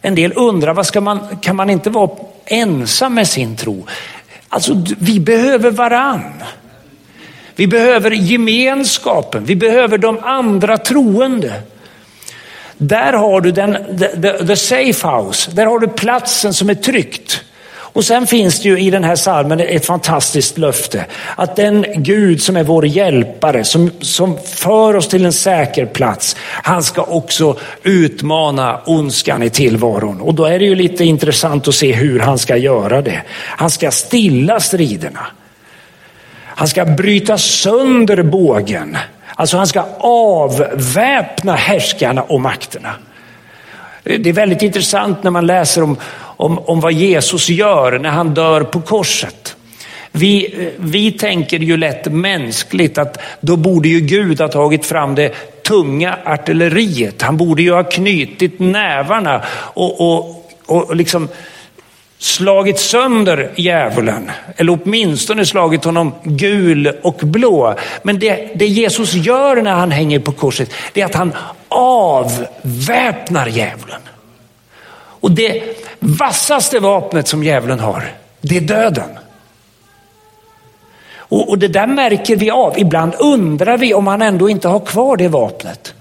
[0.00, 2.10] En del undrar, vad ska man, kan man inte vara
[2.44, 3.86] ensam med sin tro?
[4.48, 6.32] Alltså vi behöver varann.
[7.56, 11.62] Vi behöver gemenskapen, vi behöver de andra troende.
[12.76, 16.74] Där har du den, the, the, the safe house, där har du platsen som är
[16.74, 17.44] tryggt.
[17.98, 21.06] Och sen finns det ju i den här salmen ett fantastiskt löfte.
[21.36, 26.36] Att den Gud som är vår hjälpare, som, som för oss till en säker plats,
[26.62, 30.20] han ska också utmana ondskan i tillvaron.
[30.20, 33.22] Och då är det ju lite intressant att se hur han ska göra det.
[33.30, 35.26] Han ska stilla striderna.
[36.44, 38.96] Han ska bryta sönder bågen.
[39.34, 42.94] Alltså han ska avväpna härskarna och makterna.
[44.02, 45.96] Det är väldigt intressant när man läser om,
[46.38, 49.56] om, om vad Jesus gör när han dör på korset.
[50.12, 55.32] Vi, vi tänker ju lätt mänskligt att då borde ju Gud ha tagit fram det
[55.62, 57.22] tunga artilleriet.
[57.22, 59.42] Han borde ju ha knutit nävarna
[59.74, 61.28] och, och, och liksom
[62.18, 64.30] slagit sönder djävulen.
[64.56, 67.74] Eller åtminstone slagit honom gul och blå.
[68.02, 71.32] Men det, det Jesus gör när han hänger på korset, det är att han
[71.68, 74.00] avväpnar djävulen.
[75.20, 75.62] Och det
[75.98, 79.08] vassaste vapnet som djävulen har, det är döden.
[81.16, 82.78] Och, och det där märker vi av.
[82.78, 85.94] Ibland undrar vi om han ändå inte har kvar det vapnet.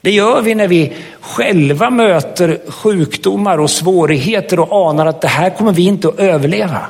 [0.00, 5.50] Det gör vi när vi själva möter sjukdomar och svårigheter och anar att det här
[5.50, 6.86] kommer vi inte att överleva.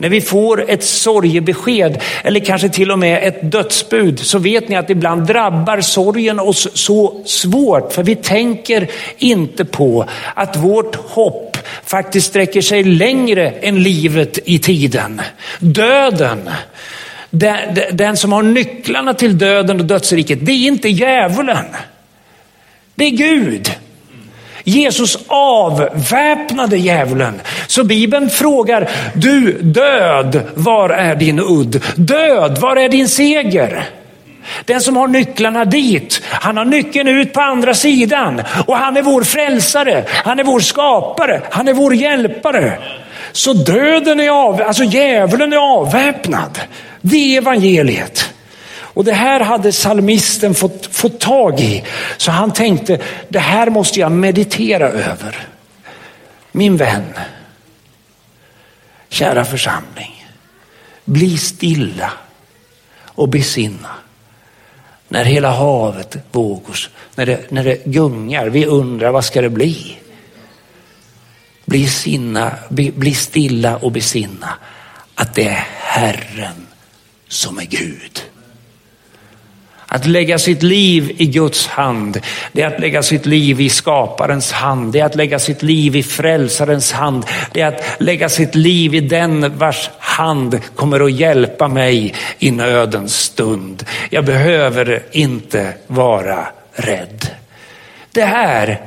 [0.00, 4.76] När vi får ett sorgebesked eller kanske till och med ett dödsbud så vet ni
[4.76, 11.56] att ibland drabbar sorgen oss så svårt för vi tänker inte på att vårt hopp
[11.84, 15.20] faktiskt sträcker sig längre än livet i tiden.
[15.58, 16.50] Döden,
[17.92, 21.64] den, som har nycklarna till döden och dödsriket, det är inte djävulen.
[22.94, 23.70] Det är Gud.
[24.68, 27.40] Jesus avväpnade djävulen.
[27.66, 31.82] Så Bibeln frågar, du död, var är din udd?
[31.96, 33.88] Död, var är din seger?
[34.64, 38.42] Den som har nycklarna dit, han har nyckeln ut på andra sidan.
[38.66, 42.78] Och han är vår frälsare, han är vår skapare, han är vår hjälpare.
[43.32, 46.58] Så döden är av, alltså djävulen är avväpnad.
[47.00, 48.34] Det är evangeliet.
[48.98, 51.84] Och det här hade salmisten fått, få tag i.
[52.16, 55.48] Så han tänkte, det här måste jag meditera över.
[56.52, 57.12] Min vän,
[59.08, 60.26] kära församling,
[61.04, 62.12] bli stilla
[63.04, 63.90] och besinna.
[65.08, 66.78] När hela havet vågor,
[67.14, 69.98] när det, när det gungar, vi undrar vad ska det bli?
[71.64, 74.58] Bli, sinna, bli, bli stilla och besinna
[75.14, 76.66] att det är Herren
[77.28, 78.22] som är Gud.
[79.90, 82.20] Att lägga sitt liv i Guds hand,
[82.52, 84.92] det är att lägga sitt liv i skaparens hand.
[84.92, 87.26] Det är att lägga sitt liv i frälsarens hand.
[87.52, 92.50] Det är att lägga sitt liv i den vars hand kommer att hjälpa mig i
[92.50, 93.84] nödens stund.
[94.10, 97.26] Jag behöver inte vara rädd.
[98.12, 98.80] Det här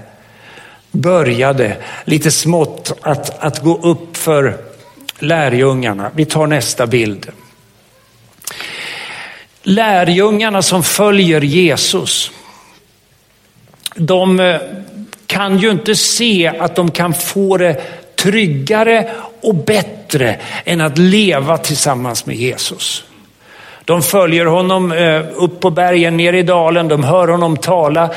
[0.92, 4.58] började lite smått att, att gå upp för
[5.20, 6.12] lärjungarna.
[6.16, 7.32] Vi tar nästa bild.
[9.64, 12.32] Lärjungarna som följer Jesus,
[13.96, 14.62] de eh,
[15.28, 17.82] kan ju inte se att de kan få det
[18.16, 19.10] tryggare
[19.42, 23.04] och bättre än att leva tillsammans med Jesus.
[23.86, 28.10] De följer honom eh, upp på bergen, ner i dalen, de hör honom tala.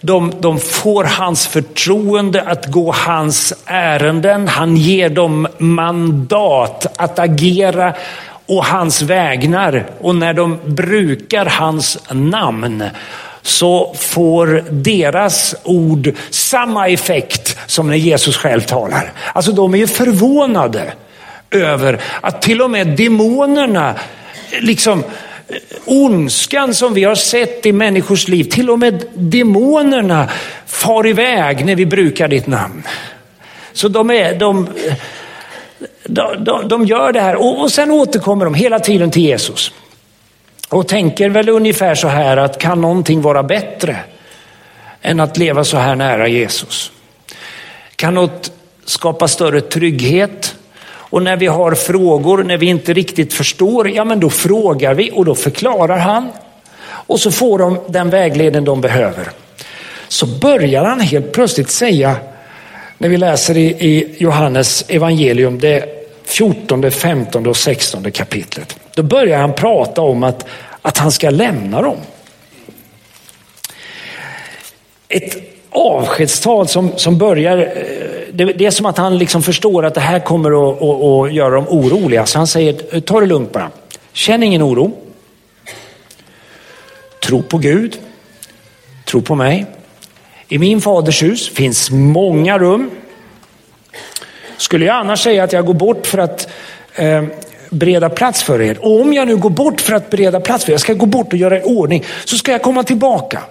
[0.00, 4.48] De, de får hans förtroende att gå hans ärenden.
[4.48, 7.94] Han ger dem mandat att agera
[8.50, 9.86] och hans vägnar.
[10.00, 12.84] Och när de brukar hans namn
[13.42, 19.12] så får deras ord samma effekt som när Jesus själv talar.
[19.32, 20.92] Alltså de är ju förvånade
[21.50, 23.94] över att till och med demonerna,
[24.60, 25.04] liksom
[25.84, 30.28] ondskan som vi har sett i människors liv, till och med demonerna
[30.66, 32.82] far iväg när vi brukar ditt namn.
[33.72, 34.68] Så de är, de,
[36.04, 39.72] de, de, de gör det här och, och sen återkommer de hela tiden till Jesus.
[40.68, 43.96] Och tänker väl ungefär så här att kan någonting vara bättre
[45.02, 46.92] än att leva så här nära Jesus?
[47.96, 48.52] Kan något
[48.84, 50.54] skapa större trygghet?
[51.10, 55.10] Och när vi har frågor, när vi inte riktigt förstår, ja men då frågar vi
[55.14, 56.30] och då förklarar han.
[56.82, 59.30] Och så får de den vägledning de behöver.
[60.08, 62.16] Så börjar han helt plötsligt säga,
[63.00, 65.84] när vi läser i, i Johannes evangelium, det
[66.24, 68.76] 14, 15 och 16 kapitlet.
[68.94, 70.46] Då börjar han prata om att,
[70.82, 71.96] att han ska lämna dem.
[75.08, 75.36] Ett
[75.70, 77.64] avskedstal som, som börjar, eh,
[78.32, 81.32] det, det, är som att han liksom förstår att det här kommer att, att, att
[81.34, 82.26] göra dem oroliga.
[82.26, 83.70] Så han säger, ta det lugnt bara.
[84.12, 84.92] Känn ingen oro.
[87.22, 87.98] Tro på Gud.
[89.04, 89.66] Tro på mig.
[90.52, 92.90] I min faders hus finns många rum.
[94.56, 96.48] Skulle jag annars säga att jag går bort för att
[96.94, 97.24] eh,
[97.70, 98.78] bereda plats för er.
[98.80, 101.06] Och om jag nu går bort för att bereda plats för er, jag ska gå
[101.06, 103.42] bort och göra i ordning, så ska jag komma tillbaka.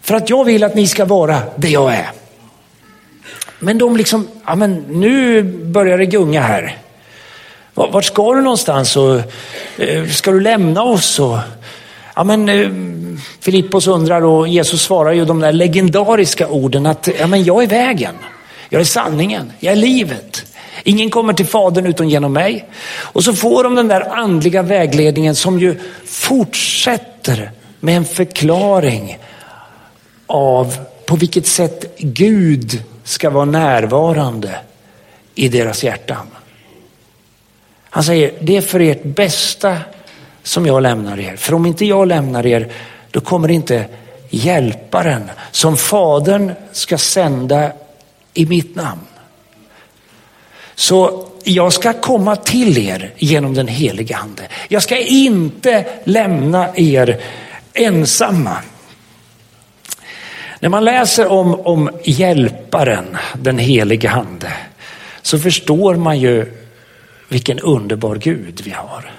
[0.00, 2.10] För att jag vill att ni ska vara det jag är.
[3.58, 6.76] Men de liksom, ja men nu börjar det gunga här.
[7.74, 8.96] Vart ska du någonstans?
[8.96, 9.20] Och,
[9.78, 11.20] eh, ska du lämna oss?
[11.20, 11.38] Och,
[12.16, 12.68] ja men eh,
[13.42, 17.66] Filippos undrar och Jesus svarar ju de där legendariska orden att ja, men jag är
[17.66, 18.14] vägen,
[18.68, 20.44] jag är sanningen, jag är livet.
[20.84, 22.68] Ingen kommer till Fadern utom genom mig.
[22.98, 27.50] Och så får de den där andliga vägledningen som ju fortsätter
[27.80, 29.18] med en förklaring
[30.26, 30.76] av
[31.06, 34.58] på vilket sätt Gud ska vara närvarande
[35.34, 36.26] i deras hjärtan.
[37.90, 39.78] Han säger, det är för ert bästa
[40.42, 41.36] som jag lämnar er.
[41.36, 42.72] För om inte jag lämnar er,
[43.12, 43.86] då kommer inte
[44.30, 47.72] hjälparen som Fadern ska sända
[48.34, 49.06] i mitt namn.
[50.74, 54.42] Så jag ska komma till er genom den helige ande.
[54.68, 57.20] Jag ska inte lämna er
[57.72, 58.56] ensamma.
[60.60, 64.52] När man läser om, om hjälparen, den helige ande,
[65.22, 66.52] så förstår man ju
[67.28, 69.12] vilken underbar Gud vi har.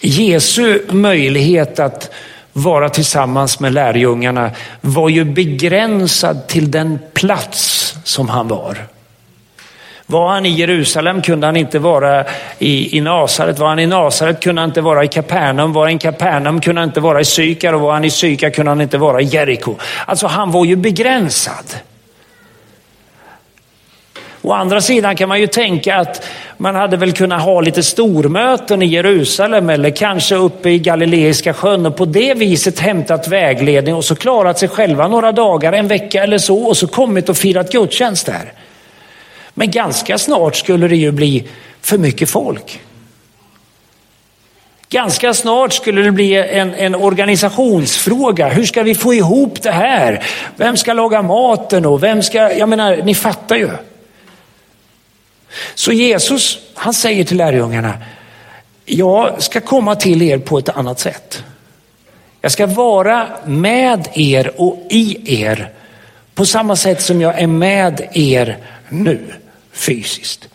[0.00, 2.10] Jesu möjlighet att
[2.52, 8.86] vara tillsammans med lärjungarna var ju begränsad till den plats som han var.
[10.06, 12.24] Var han i Jerusalem kunde han inte vara
[12.58, 13.58] i, i Nasaret.
[13.58, 15.72] Var han i Nasaret kunde han inte vara i Kapernaum.
[15.72, 18.50] Var han i Kapernaum kunde han inte vara i Sykar och var han i Sykar
[18.50, 19.76] kunde han inte vara i Jeriko.
[20.06, 21.64] Alltså han var ju begränsad.
[24.48, 28.82] Å andra sidan kan man ju tänka att man hade väl kunnat ha lite stormöten
[28.82, 34.04] i Jerusalem eller kanske uppe i Galileiska sjön och på det viset hämtat vägledning och
[34.04, 37.72] så klarat sig själva några dagar, en vecka eller så och så kommit och firat
[37.72, 38.52] gudstjänst där.
[39.54, 41.48] Men ganska snart skulle det ju bli
[41.80, 42.80] för mycket folk.
[44.88, 48.48] Ganska snart skulle det bli en, en, organisationsfråga.
[48.48, 50.24] Hur ska vi få ihop det här?
[50.56, 53.68] Vem ska laga maten och vem ska, jag menar, ni fattar ju.
[55.74, 57.94] Så Jesus, han säger till lärjungarna,
[58.84, 61.44] jag ska komma till er på ett annat sätt.
[62.40, 65.70] Jag ska vara med er och i er
[66.34, 68.56] på samma sätt som jag är med er
[68.88, 69.20] nu
[69.72, 70.48] fysiskt.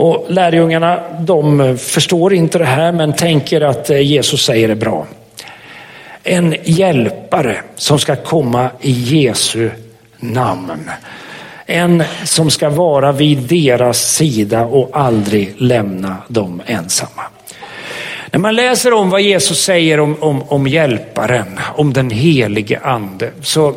[0.00, 5.06] Och lärjungarna de förstår inte det här men tänker att eh, Jesus säger det bra.
[6.22, 9.70] En hjälpare som ska komma i Jesu
[10.16, 10.90] namn.
[11.70, 17.22] En som ska vara vid deras sida och aldrig lämna dem ensamma.
[18.32, 23.30] När man läser om vad Jesus säger om, om, om hjälparen, om den helige ande,
[23.42, 23.74] så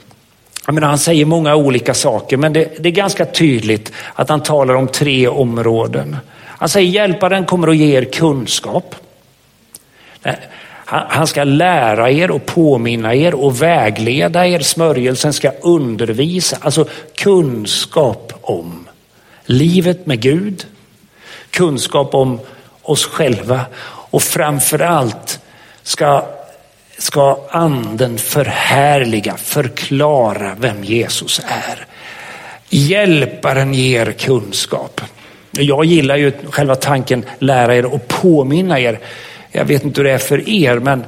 [0.66, 4.42] jag menar, han säger många olika saker, men det, det, är ganska tydligt att han
[4.42, 6.16] talar om tre områden.
[6.36, 8.94] Han säger hjälparen kommer att ge er kunskap.
[10.90, 14.60] Han ska lära er och påminna er och vägleda er.
[14.60, 18.88] Smörjelsen ska undervisa, alltså kunskap om
[19.44, 20.66] livet med Gud,
[21.50, 22.40] kunskap om
[22.82, 23.60] oss själva
[24.10, 25.40] och framförallt
[25.82, 26.26] ska
[26.98, 31.86] ska anden förhärliga, förklara vem Jesus är.
[32.68, 35.00] Hjälparen ger kunskap.
[35.50, 39.00] Jag gillar ju själva tanken lära er och påminna er.
[39.52, 41.04] Jag vet inte hur det är för er, men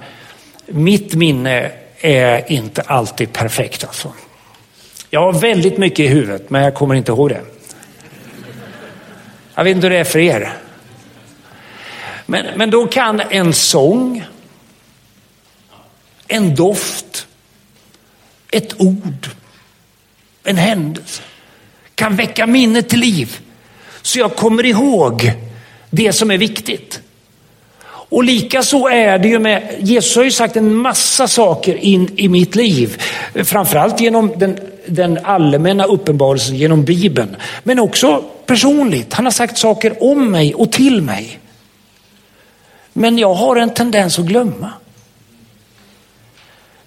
[0.66, 3.84] mitt minne är inte alltid perfekt.
[3.84, 4.12] Alltså.
[5.10, 7.42] Jag har väldigt mycket i huvudet, men jag kommer inte ihåg det.
[9.54, 10.52] Jag vet inte hur det är för er.
[12.26, 14.24] Men, men då kan en sång,
[16.28, 17.26] en doft,
[18.50, 19.28] ett ord,
[20.44, 21.22] en händelse
[22.00, 23.38] kan väcka minnet till liv.
[24.02, 25.32] Så jag kommer ihåg
[25.90, 27.00] det som är viktigt.
[28.10, 32.10] Och lika så är det ju med, Jesus har ju sagt en massa saker in
[32.16, 33.02] i mitt liv.
[33.44, 37.36] Framförallt genom den, den allmänna uppenbarelsen genom Bibeln.
[37.62, 39.12] Men också personligt.
[39.12, 41.38] Han har sagt saker om mig och till mig.
[42.92, 44.72] Men jag har en tendens att glömma.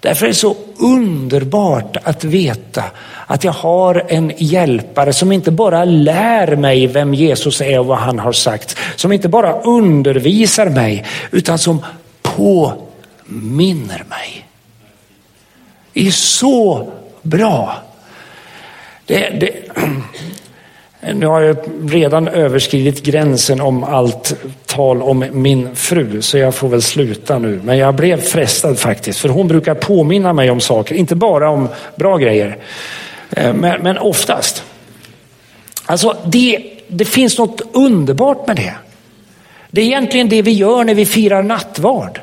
[0.04, 2.84] Därför är det så underbart att veta
[3.26, 7.98] att jag har en hjälpare som inte bara lär mig vem Jesus är och vad
[7.98, 8.76] han har sagt.
[8.96, 11.84] Som inte bara undervisar mig utan som
[12.22, 14.46] påminner mig.
[15.92, 16.92] Det är så
[17.22, 17.76] bra.
[19.06, 19.52] Det, det,
[21.12, 24.34] nu har jag redan överskridit gränsen om allt
[24.66, 27.60] tal om min fru, så jag får väl sluta nu.
[27.64, 31.68] Men jag blev frestad faktiskt, för hon brukar påminna mig om saker, inte bara om
[31.96, 32.58] bra grejer,
[33.30, 34.64] eh, men, men oftast.
[35.86, 38.74] Alltså, det, det finns något underbart med det.
[39.70, 42.20] Det är egentligen det vi gör när vi firar nattvard.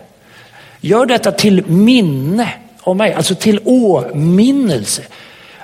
[0.82, 5.02] Gör detta till minne av mig, alltså till åminnelse.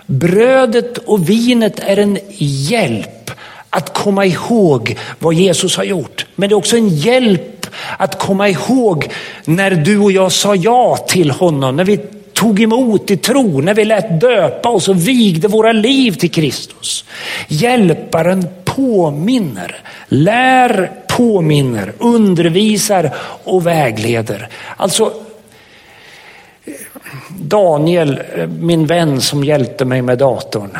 [0.07, 3.31] Brödet och vinet är en hjälp
[3.69, 6.25] att komma ihåg vad Jesus har gjort.
[6.35, 9.07] Men det är också en hjälp att komma ihåg
[9.45, 11.99] när du och jag sa ja till honom, när vi
[12.33, 17.05] tog emot i tro, när vi lät döpa oss och vigde våra liv till Kristus.
[17.47, 23.11] Hjälparen påminner, lär påminner, undervisar
[23.43, 24.49] och vägleder.
[24.77, 25.13] Alltså
[27.29, 28.21] Daniel,
[28.59, 30.77] min vän som hjälpte mig med datorn,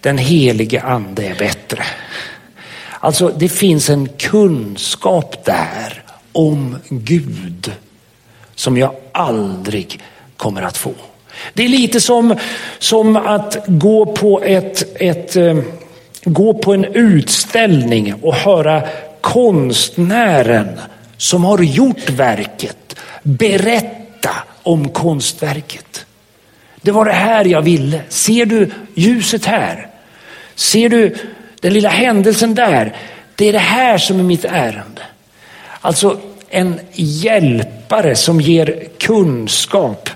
[0.00, 1.82] den helige ande är bättre.
[3.00, 6.02] Alltså det finns en kunskap där
[6.32, 7.72] om Gud
[8.54, 10.00] som jag aldrig
[10.36, 10.94] kommer att få.
[11.54, 12.34] Det är lite som,
[12.78, 15.58] som att gå på, ett, ett, eh,
[16.24, 18.82] gå på en utställning och höra
[19.20, 20.68] konstnären
[21.16, 23.97] som har gjort verket berätta
[24.68, 26.06] om konstverket.
[26.82, 28.00] Det var det här jag ville.
[28.08, 29.88] Ser du ljuset här?
[30.54, 31.16] Ser du
[31.60, 32.96] den lilla händelsen där?
[33.34, 35.02] Det är det här som är mitt ärende.
[35.80, 40.10] Alltså en hjälpare som ger kunskap.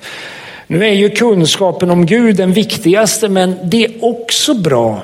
[0.66, 5.02] Nu är ju kunskapen om Gud den viktigaste men det är också bra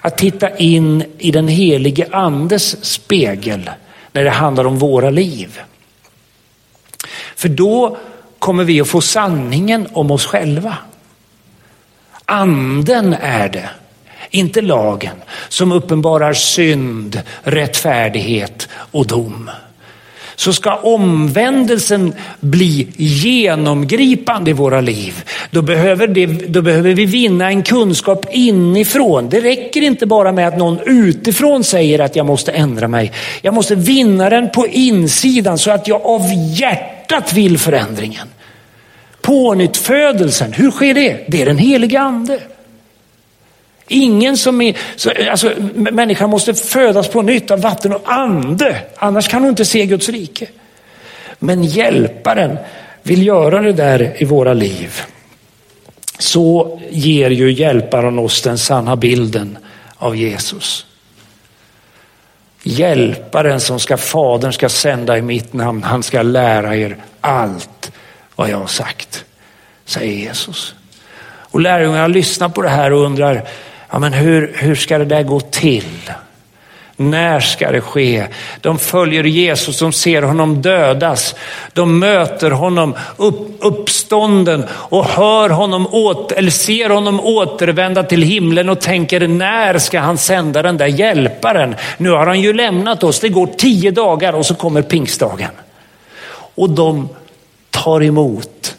[0.00, 3.70] att titta in i den helige andes spegel
[4.12, 5.60] när det handlar om våra liv.
[7.36, 7.96] För då
[8.38, 10.76] kommer vi att få sanningen om oss själva.
[12.24, 13.70] Anden är det,
[14.30, 15.16] inte lagen,
[15.48, 19.50] som uppenbarar synd, rättfärdighet och dom
[20.38, 25.24] så ska omvändelsen bli genomgripande i våra liv.
[25.50, 29.28] Då behöver, det, då behöver vi vinna en kunskap inifrån.
[29.28, 33.12] Det räcker inte bara med att någon utifrån säger att jag måste ändra mig.
[33.42, 36.22] Jag måste vinna den på insidan så att jag av
[36.58, 38.28] hjärtat vill förändringen.
[39.20, 41.24] Pånyttfödelsen, hur sker det?
[41.28, 42.40] Det är den heliga ande.
[43.88, 44.76] Ingen som är,
[45.30, 49.86] alltså, människan måste födas på nytt av vatten och ande, annars kan hon inte se
[49.86, 50.46] Guds rike.
[51.38, 52.58] Men hjälparen
[53.02, 55.00] vill göra det där i våra liv.
[56.18, 59.58] Så ger ju hjälparen oss den sanna bilden
[59.96, 60.86] av Jesus.
[62.62, 67.92] Hjälparen som ska Fadern ska sända i mitt namn, han ska lära er allt
[68.36, 69.24] vad jag har sagt,
[69.84, 70.74] säger Jesus.
[71.50, 73.48] Och lärjungarna lyssnar på det här och undrar,
[73.90, 76.10] ja, men hur, hur ska det där gå till?
[77.00, 78.26] När ska det ske?
[78.60, 81.34] De följer Jesus, de ser honom dödas.
[81.72, 88.68] De möter honom upp, uppstånden och hör honom åt, eller ser honom återvända till himlen
[88.68, 91.74] och tänker när ska han sända den där hjälparen?
[91.98, 95.50] Nu har han ju lämnat oss, det går tio dagar och så kommer pingstdagen.
[96.30, 97.08] Och de
[97.70, 98.76] tar emot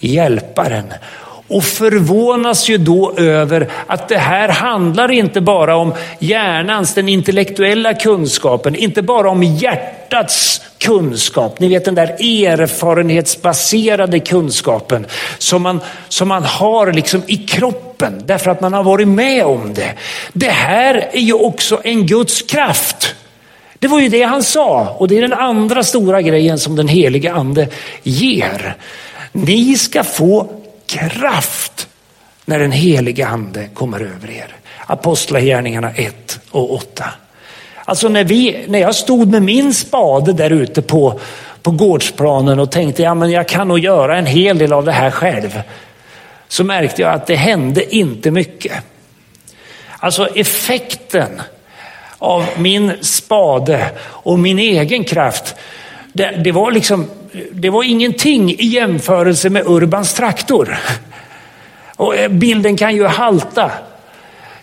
[0.00, 0.92] hjälparen
[1.48, 7.94] och förvånas ju då över att det här handlar inte bara om hjärnans, den intellektuella
[7.94, 11.60] kunskapen, inte bara om hjärtats kunskap.
[11.60, 15.06] Ni vet den där erfarenhetsbaserade kunskapen
[15.38, 19.74] som man, som man har liksom i kroppen därför att man har varit med om
[19.74, 19.94] det.
[20.32, 23.14] Det här är ju också en Guds kraft.
[23.78, 26.88] Det var ju det han sa och det är den andra stora grejen som den
[26.88, 27.68] heliga ande
[28.02, 28.76] ger.
[29.32, 30.48] Ni ska få
[30.94, 31.88] kraft
[32.44, 34.56] när den heliga ande kommer över er.
[34.86, 37.04] Apostlagärningarna 1 och 8.
[37.84, 41.20] Alltså när, vi, när jag stod med min spade där ute på,
[41.62, 44.92] på gårdsplanen och tänkte ja, men jag kan nog göra en hel del av det
[44.92, 45.62] här själv.
[46.48, 48.72] Så märkte jag att det hände inte mycket.
[49.98, 51.42] Alltså effekten
[52.18, 55.54] av min spade och min egen kraft,
[56.12, 57.10] det, det var liksom
[57.52, 60.76] det var ingenting i jämförelse med Urbans traktor.
[61.96, 63.70] Och eh, bilden kan ju halta.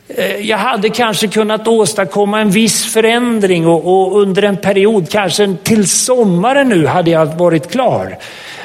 [0.07, 5.55] Eh, jag hade kanske kunnat åstadkomma en viss förändring och, och, under en period, kanske
[5.63, 8.17] till sommaren nu hade jag varit klar.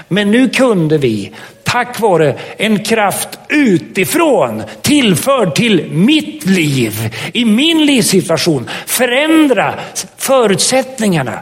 [0.08, 1.32] Men nu kunde vi,
[1.64, 9.74] tack vare en kraft utifrån tillförd till mitt liv, i min livssituation, förändra
[10.16, 11.38] förutsättningarna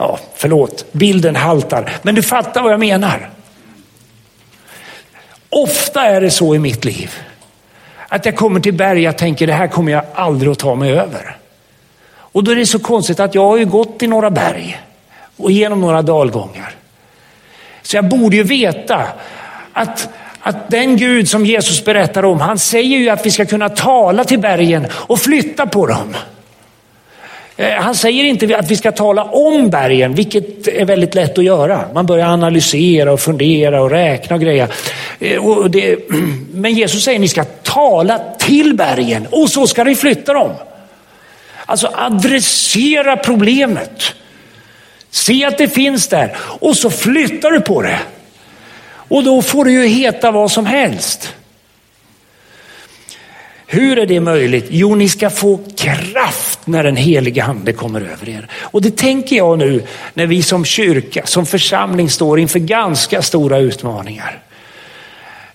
[0.00, 3.30] Ja, förlåt, bilden haltar, men du fattar vad jag menar.
[5.50, 7.14] Ofta är det så i mitt liv
[8.08, 10.92] Att jag kommer till berg, och tänker det här kommer jag aldrig att ta mig
[10.92, 11.36] över.
[12.10, 14.80] Och då är det så konstigt att jag har ju gått i några berg
[15.36, 16.74] och genom några dalgångar.
[17.82, 19.06] Så jag borde ju veta
[19.72, 20.08] att,
[20.40, 24.24] att den Gud som Jesus berättar om, han säger ju att vi ska kunna tala
[24.24, 26.14] till bergen och flytta på dem.
[27.60, 31.44] Eh, han säger inte att vi ska tala om bergen, vilket är väldigt lätt att
[31.44, 31.84] göra.
[31.94, 34.68] Man börjar analysera och fundera och räkna och greja.
[35.18, 35.98] Eh, och det,
[36.52, 40.52] men Jesus säger att ni ska tala till bergen och så ska ni flytta dem.
[41.66, 44.02] Alltså adressera problemet.
[45.10, 47.98] Se att det finns där och så flyttar du på det.
[48.90, 51.34] Och då får det ju heta vad som helst.
[53.72, 54.66] Hur är det möjligt?
[54.70, 58.48] Jo, ni ska få kraft när den heliga ande kommer över er.
[58.60, 59.82] Och det tänker jag nu
[60.14, 64.38] när vi som kyrka, som församling står inför ganska stora utmaningar.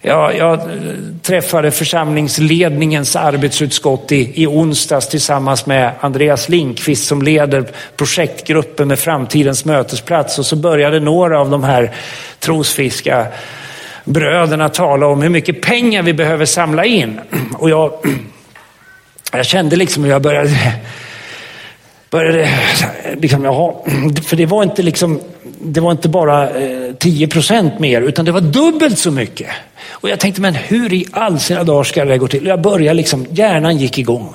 [0.02, 0.60] Jag, jag
[1.22, 9.66] träffade församlingsledningens arbetsutskott i, i onsdags tillsammans med Andreas Linkvist som leder projektgruppen med framtidens
[9.66, 11.92] mötesplats och så började några av de här
[12.40, 13.28] trosfiska
[14.06, 17.20] bröderna tala om hur mycket pengar vi behöver samla in.
[17.58, 17.94] Och jag,
[19.32, 20.74] jag kände liksom hur jag började,
[22.10, 22.50] började
[23.18, 23.74] liksom, jaha,
[24.26, 25.20] för det var inte liksom,
[25.62, 29.50] det var inte bara eh, 10 procent mer utan det var dubbelt så mycket.
[29.88, 32.46] Och jag tänkte, men hur i all sina dagar ska det gå till?
[32.46, 34.34] Jag började liksom, hjärnan gick igång.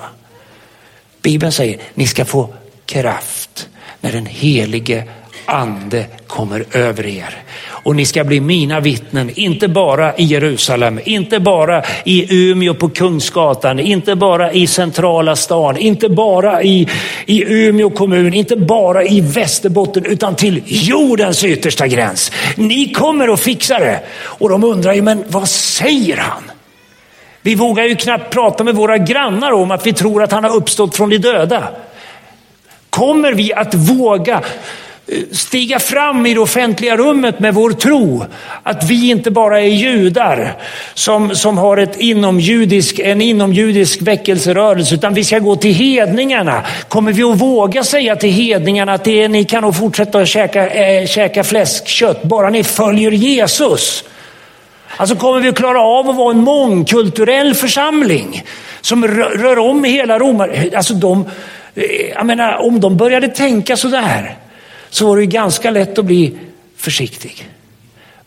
[1.21, 2.49] Bibeln säger, ni ska få
[2.85, 3.69] kraft
[4.01, 5.03] när den helige
[5.51, 7.43] ande kommer över er.
[7.83, 12.89] Och ni ska bli mina vittnen, inte bara i Jerusalem, inte bara i Umeå på
[12.89, 16.87] Kungsgatan, inte bara i centrala stan, inte bara i,
[17.25, 22.31] i Umeå kommun, inte bara i Västerbotten, utan till jordens yttersta gräns.
[22.55, 23.99] Ni kommer att fixa det.
[24.21, 26.43] Och de undrar ju, men vad säger han?
[27.41, 30.55] Vi vågar ju knappt prata med våra grannar om att vi tror att han har
[30.55, 31.67] uppstått från de döda.
[32.89, 34.41] Kommer vi att våga
[35.31, 38.25] stiga fram i det offentliga rummet med vår tro.
[38.63, 40.53] Att vi inte bara är judar
[40.93, 46.63] som, som har ett inomjudisk, en inomjudisk väckelserörelse utan vi ska gå till hedningarna.
[46.87, 50.27] Kommer vi att våga säga till hedningarna att det är, ni kan nog fortsätta att
[50.27, 54.03] käka, äh, käka fläskkött bara ni följer Jesus?
[54.97, 58.43] Alltså kommer vi att klara av att vara en mångkulturell församling
[58.81, 60.69] som rör, rör om hela Romar...
[60.75, 61.25] Alltså de,
[61.75, 61.83] eh,
[62.15, 64.37] jag menar, om de började tänka sådär
[64.91, 66.37] så var det ganska lätt att bli
[66.75, 67.49] försiktig.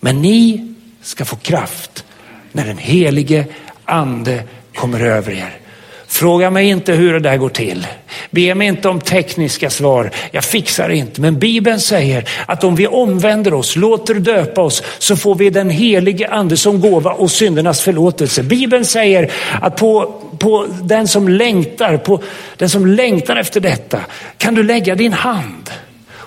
[0.01, 2.05] Men ni ska få kraft
[2.53, 3.47] när den helige
[3.85, 4.43] ande
[4.75, 5.59] kommer över er.
[6.07, 7.87] Fråga mig inte hur det där går till.
[8.31, 10.11] Be mig inte om tekniska svar.
[10.31, 11.21] Jag fixar inte.
[11.21, 15.71] Men Bibeln säger att om vi omvänder oss, låter döpa oss, så får vi den
[15.71, 18.43] helige ande som gåva och syndernas förlåtelse.
[18.43, 22.23] Bibeln säger att på, på den som längtar, på
[22.57, 24.01] den som längtar efter detta
[24.39, 25.71] kan du lägga din hand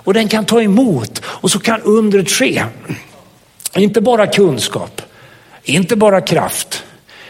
[0.07, 2.65] och den kan ta emot och så kan undret ske.
[3.75, 5.01] Inte bara kunskap,
[5.63, 6.83] inte bara kraft.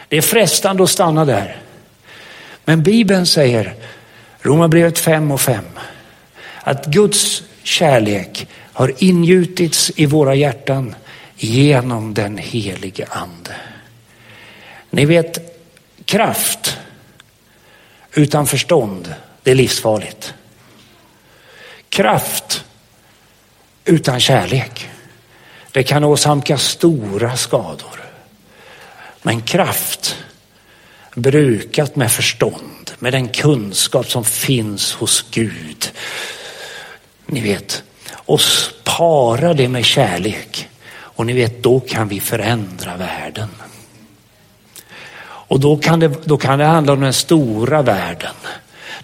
[0.08, 1.62] Det är frestande att stanna där.
[2.64, 3.74] Men Bibeln säger,
[4.40, 5.64] Romarbrevet 5 och 5,
[6.62, 10.94] att Guds kärlek har ingjutits i våra hjärtan
[11.36, 13.56] genom den helige ande.
[14.90, 15.60] Ni vet,
[16.04, 16.76] kraft
[18.12, 20.34] utan förstånd, det är livsfarligt.
[21.88, 22.64] Kraft
[23.88, 24.90] utan kärlek.
[25.72, 28.04] Det kan åsamka stora skador.
[29.22, 30.16] Men kraft
[31.14, 35.92] brukat med förstånd, med den kunskap som finns hos Gud.
[37.26, 37.82] Ni vet,
[38.12, 38.40] och
[38.84, 40.68] para det med kärlek.
[40.90, 43.48] Och ni vet, då kan vi förändra världen.
[45.20, 48.34] Och då kan det, då kan det handla om den stora världen.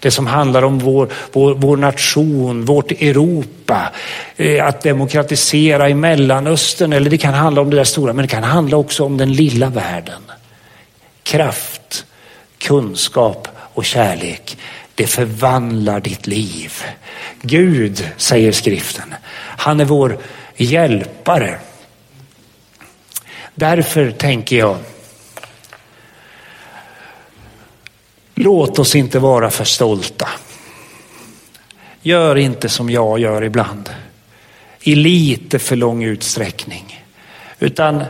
[0.05, 3.91] Det som handlar om vår, vår, vår nation, vårt Europa,
[4.37, 8.29] eh, att demokratisera i Mellanöstern eller det kan handla om det där stora men det
[8.31, 10.21] kan handla också om den lilla världen.
[11.23, 12.05] Kraft,
[12.57, 14.57] kunskap och kärlek.
[14.95, 16.73] Det förvandlar ditt liv.
[17.41, 19.13] Gud, säger skriften,
[19.57, 20.17] han är vår
[20.55, 21.57] hjälpare.
[23.55, 24.77] Därför tänker jag
[28.35, 30.27] Låt oss inte vara för stolta.
[32.01, 33.89] Gör inte som jag gör ibland.
[34.81, 37.03] I lite för lång utsträckning.
[37.59, 38.03] Utan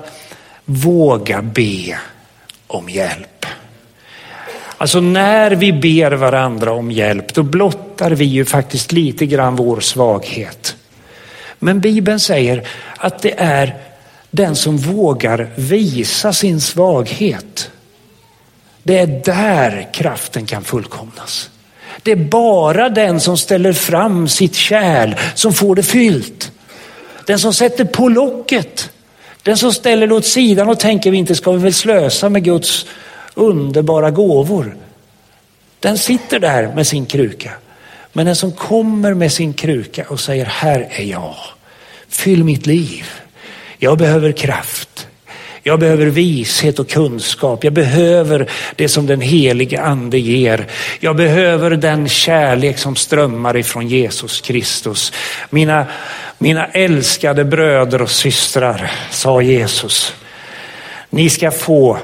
[0.65, 1.97] våga be
[2.67, 3.45] om hjälp.
[4.77, 9.79] Alltså när vi ber varandra om hjälp då blottar vi ju faktiskt lite grann vår
[9.79, 10.75] svaghet.
[11.59, 12.67] Men Bibeln säger
[12.97, 13.75] att det är
[14.31, 17.71] den som vågar visa sin svaghet
[18.87, 21.49] det är där kraften kan fullkomnas.
[22.03, 26.51] Det är bara den som ställer fram sitt kärl som får det fyllt.
[27.25, 28.91] Den som sätter på locket.
[29.43, 32.43] Den som ställer det åt sidan och tänker vi inte ska vi väl slösa med
[32.43, 32.85] Guds
[33.33, 34.77] underbara gåvor.
[35.79, 37.51] Den sitter där med sin kruka.
[38.13, 41.35] Men den som kommer med sin kruka och säger här är jag.
[42.09, 43.05] Fyll mitt liv.
[43.77, 45.07] Jag behöver kraft.
[45.67, 47.63] Jag behöver vishet och kunskap.
[47.63, 50.67] Jag behöver det som den helige ande ger.
[50.99, 55.13] Jag behöver den kärlek som strömmar ifrån Jesus Kristus.
[55.49, 55.85] Mina,
[56.37, 60.15] mina älskade bröder och systrar, sa Jesus.
[61.09, 61.97] Ni ska få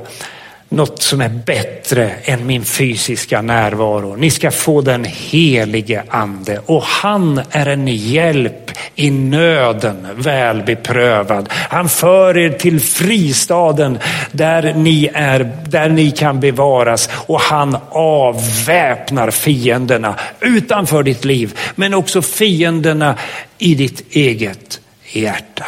[0.72, 4.16] något som är bättre än min fysiska närvaro.
[4.16, 11.50] Ni ska få den helige ande och han är en hjälp i nöden väl beprövad.
[11.52, 14.00] Han för er till fristaden
[14.32, 21.94] där ni är, där ni kan bevaras och han avväpnar fienderna utanför ditt liv men
[21.94, 23.16] också fienderna
[23.58, 24.80] i ditt eget
[25.12, 25.66] hjärta.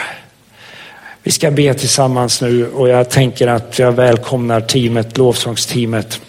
[1.26, 6.22] Vi ska be tillsammans nu och jag tänker att jag välkomnar teamet, lovsångsteamet.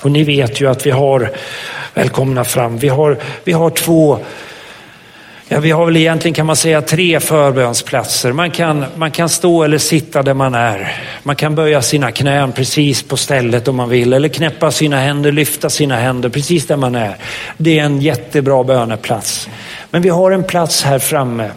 [0.00, 1.30] Och ni vet ju att vi har,
[1.94, 4.18] välkomna fram, vi har, vi har två
[5.48, 8.32] Ja, vi har väl egentligen kan man säga tre förbönsplatser.
[8.32, 11.02] Man kan, man kan stå eller sitta där man är.
[11.22, 15.32] Man kan böja sina knän precis på stället om man vill eller knäppa sina händer,
[15.32, 17.16] lyfta sina händer precis där man är.
[17.56, 19.48] Det är en jättebra böneplats.
[19.90, 21.50] Men vi har en plats här framme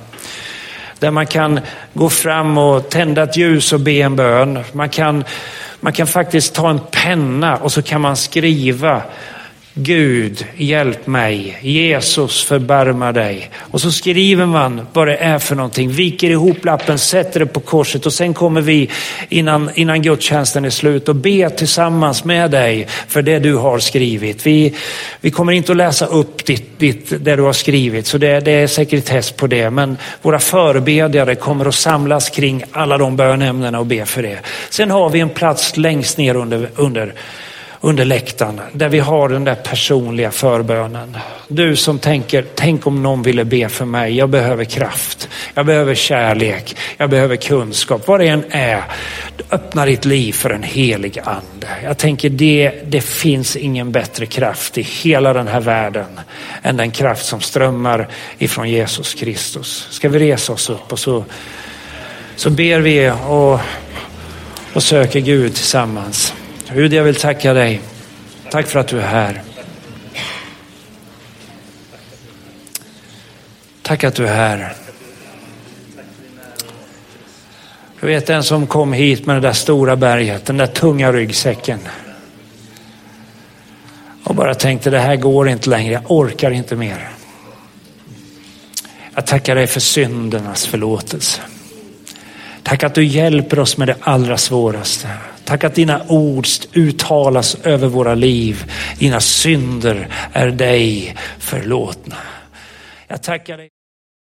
[1.00, 1.60] där man kan
[1.94, 4.64] gå fram och tända ett ljus och be en bön.
[4.72, 5.24] Man kan,
[5.80, 9.02] man kan faktiskt ta en penna och så kan man skriva
[9.78, 11.58] Gud, hjälp mig.
[11.62, 13.50] Jesus, förbarma dig.
[13.58, 17.60] Och så skriver man vad det är för någonting, viker ihop lappen, sätter det på
[17.60, 18.90] korset och sen kommer vi
[19.30, 24.48] innan, innan gudstjänsten är slut och be tillsammans med dig för det du har skrivit.
[24.48, 24.74] Vi,
[25.22, 28.52] vi kommer inte att läsa upp ditt, ditt, det du har skrivit, så det, det
[28.52, 29.70] är sekretess på det.
[29.70, 34.40] Men våra förebedjare kommer att samlas kring alla de bönämnena och be för det.
[34.70, 37.14] Sen har vi en plats längst ner under, under
[37.82, 41.18] under läktaren där vi har den där personliga förbönen.
[41.48, 44.18] Du som tänker, tänk om någon ville be för mig.
[44.18, 45.30] Jag behöver kraft.
[45.54, 46.76] Jag behöver kärlek.
[46.98, 48.08] Jag behöver kunskap.
[48.08, 48.84] Vad det än är,
[49.52, 51.68] öppna ditt liv för en helig ande.
[51.84, 56.20] Jag tänker det, det finns ingen bättre kraft i hela den här världen
[56.62, 58.08] än den kraft som strömmar
[58.38, 59.88] ifrån Jesus Kristus.
[59.92, 61.26] Ska vi resa oss upp och så,
[62.36, 63.60] så ber vi och,
[64.74, 66.34] och söker Gud tillsammans.
[66.74, 67.82] Gud, jag vill tacka dig.
[68.52, 69.42] Tack för att du är här.
[73.82, 74.74] Tack att du är här.
[78.02, 81.80] Du vet den som kom hit med det där stora berget, den där tunga ryggsäcken.
[84.24, 87.10] Och bara tänkte det här går inte längre, jag orkar inte mer.
[89.16, 91.42] Jag tackar dig för syndernas förlåtelse.
[92.64, 95.10] Tack att du hjälper oss med det allra svåraste.
[95.46, 98.72] Tack att dina ord uttalas över våra liv.
[99.00, 102.18] Dina synder är dig förlåtna.
[103.08, 103.75] Jag tackar dig.